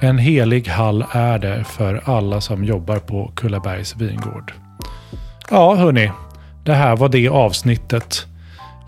En 0.01 0.17
helig 0.17 0.67
hall 0.67 1.05
är 1.11 1.39
det 1.39 1.63
för 1.63 2.01
alla 2.05 2.41
som 2.41 2.63
jobbar 2.63 2.99
på 2.99 3.31
Kullabergs 3.35 3.95
vingård. 3.95 4.53
Ja, 5.49 5.75
hörni. 5.75 6.11
Det 6.63 6.73
här 6.73 6.95
var 6.95 7.09
det 7.09 7.29
avsnittet. 7.29 8.25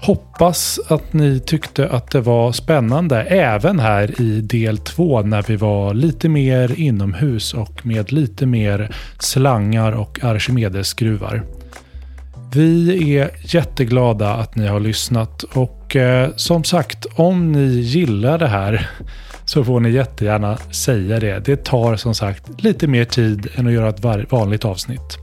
Hoppas 0.01 0.79
att 0.87 1.13
ni 1.13 1.39
tyckte 1.39 1.89
att 1.89 2.11
det 2.11 2.21
var 2.21 2.51
spännande 2.51 3.21
även 3.23 3.79
här 3.79 4.21
i 4.21 4.41
del 4.41 4.77
två 4.77 5.21
när 5.21 5.41
vi 5.41 5.55
var 5.55 5.93
lite 5.93 6.29
mer 6.29 6.79
inomhus 6.79 7.53
och 7.53 7.85
med 7.85 8.11
lite 8.11 8.45
mer 8.45 8.95
slangar 9.19 9.91
och 9.91 10.19
Archimedes-skruvar. 10.23 11.43
Vi 12.55 13.17
är 13.17 13.31
jätteglada 13.41 14.33
att 14.33 14.55
ni 14.55 14.67
har 14.67 14.79
lyssnat 14.79 15.43
och 15.43 15.95
eh, 15.95 16.29
som 16.35 16.63
sagt 16.63 17.05
om 17.15 17.51
ni 17.51 17.65
gillar 17.65 18.37
det 18.37 18.47
här 18.47 18.89
så 19.45 19.63
får 19.63 19.79
ni 19.79 19.89
jättegärna 19.89 20.57
säga 20.57 21.19
det. 21.19 21.45
Det 21.45 21.63
tar 21.63 21.95
som 21.95 22.15
sagt 22.15 22.61
lite 22.63 22.87
mer 22.87 23.05
tid 23.05 23.47
än 23.55 23.67
att 23.67 23.73
göra 23.73 23.89
ett 23.89 24.31
vanligt 24.31 24.65
avsnitt. 24.65 25.17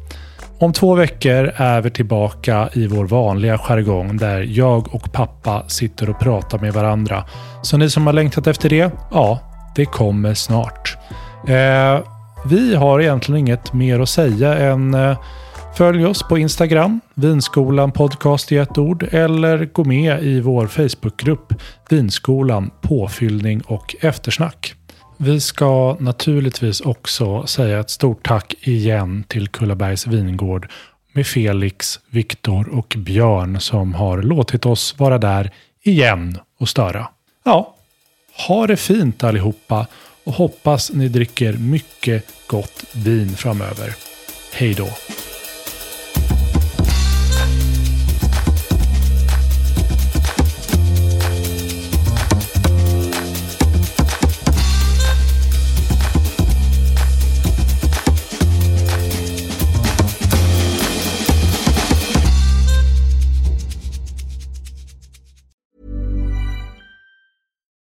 Om 0.58 0.72
två 0.72 0.94
veckor 0.94 1.52
är 1.56 1.80
vi 1.80 1.90
tillbaka 1.90 2.68
i 2.72 2.86
vår 2.86 3.06
vanliga 3.06 3.58
jargong 3.58 4.16
där 4.16 4.40
jag 4.40 4.94
och 4.94 5.12
pappa 5.12 5.64
sitter 5.68 6.10
och 6.10 6.20
pratar 6.20 6.58
med 6.58 6.72
varandra. 6.72 7.24
Så 7.62 7.76
ni 7.76 7.90
som 7.90 8.06
har 8.06 8.12
längtat 8.12 8.46
efter 8.46 8.68
det, 8.68 8.90
ja, 9.10 9.38
det 9.76 9.84
kommer 9.84 10.34
snart. 10.34 10.96
Eh, 11.48 12.00
vi 12.44 12.74
har 12.74 13.00
egentligen 13.00 13.38
inget 13.38 13.72
mer 13.72 14.00
att 14.00 14.08
säga 14.08 14.58
än 14.58 14.94
eh, 14.94 15.18
Följ 15.74 16.06
oss 16.06 16.22
på 16.28 16.38
Instagram, 16.38 17.00
Vinskolan 17.14 17.92
podcast 17.92 18.52
i 18.52 18.56
ett 18.56 18.78
ord, 18.78 19.08
eller 19.10 19.64
gå 19.64 19.84
med 19.84 20.22
i 20.22 20.40
vår 20.40 20.66
Facebookgrupp 20.66 21.54
Vinskolan 21.88 22.70
påfyllning 22.80 23.60
och 23.60 23.96
eftersnack. 24.00 24.74
Vi 25.16 25.40
ska 25.40 25.96
naturligtvis 26.00 26.80
också 26.80 27.46
säga 27.46 27.80
ett 27.80 27.90
stort 27.90 28.26
tack 28.26 28.54
igen 28.60 29.24
till 29.28 29.48
Kullabergs 29.48 30.06
vingård 30.06 30.68
med 31.12 31.26
Felix, 31.26 32.00
Viktor 32.10 32.68
och 32.68 32.94
Björn 32.98 33.60
som 33.60 33.94
har 33.94 34.22
låtit 34.22 34.66
oss 34.66 34.98
vara 34.98 35.18
där 35.18 35.50
igen 35.82 36.38
och 36.60 36.68
störa. 36.68 37.08
Ja, 37.44 37.74
ha 38.48 38.66
det 38.66 38.76
fint 38.76 39.24
allihopa 39.24 39.86
och 40.24 40.32
hoppas 40.32 40.92
ni 40.92 41.08
dricker 41.08 41.52
mycket 41.52 42.24
gott 42.46 42.84
vin 42.94 43.28
framöver. 43.36 43.94
Hej 44.52 44.74
då! 44.74 44.88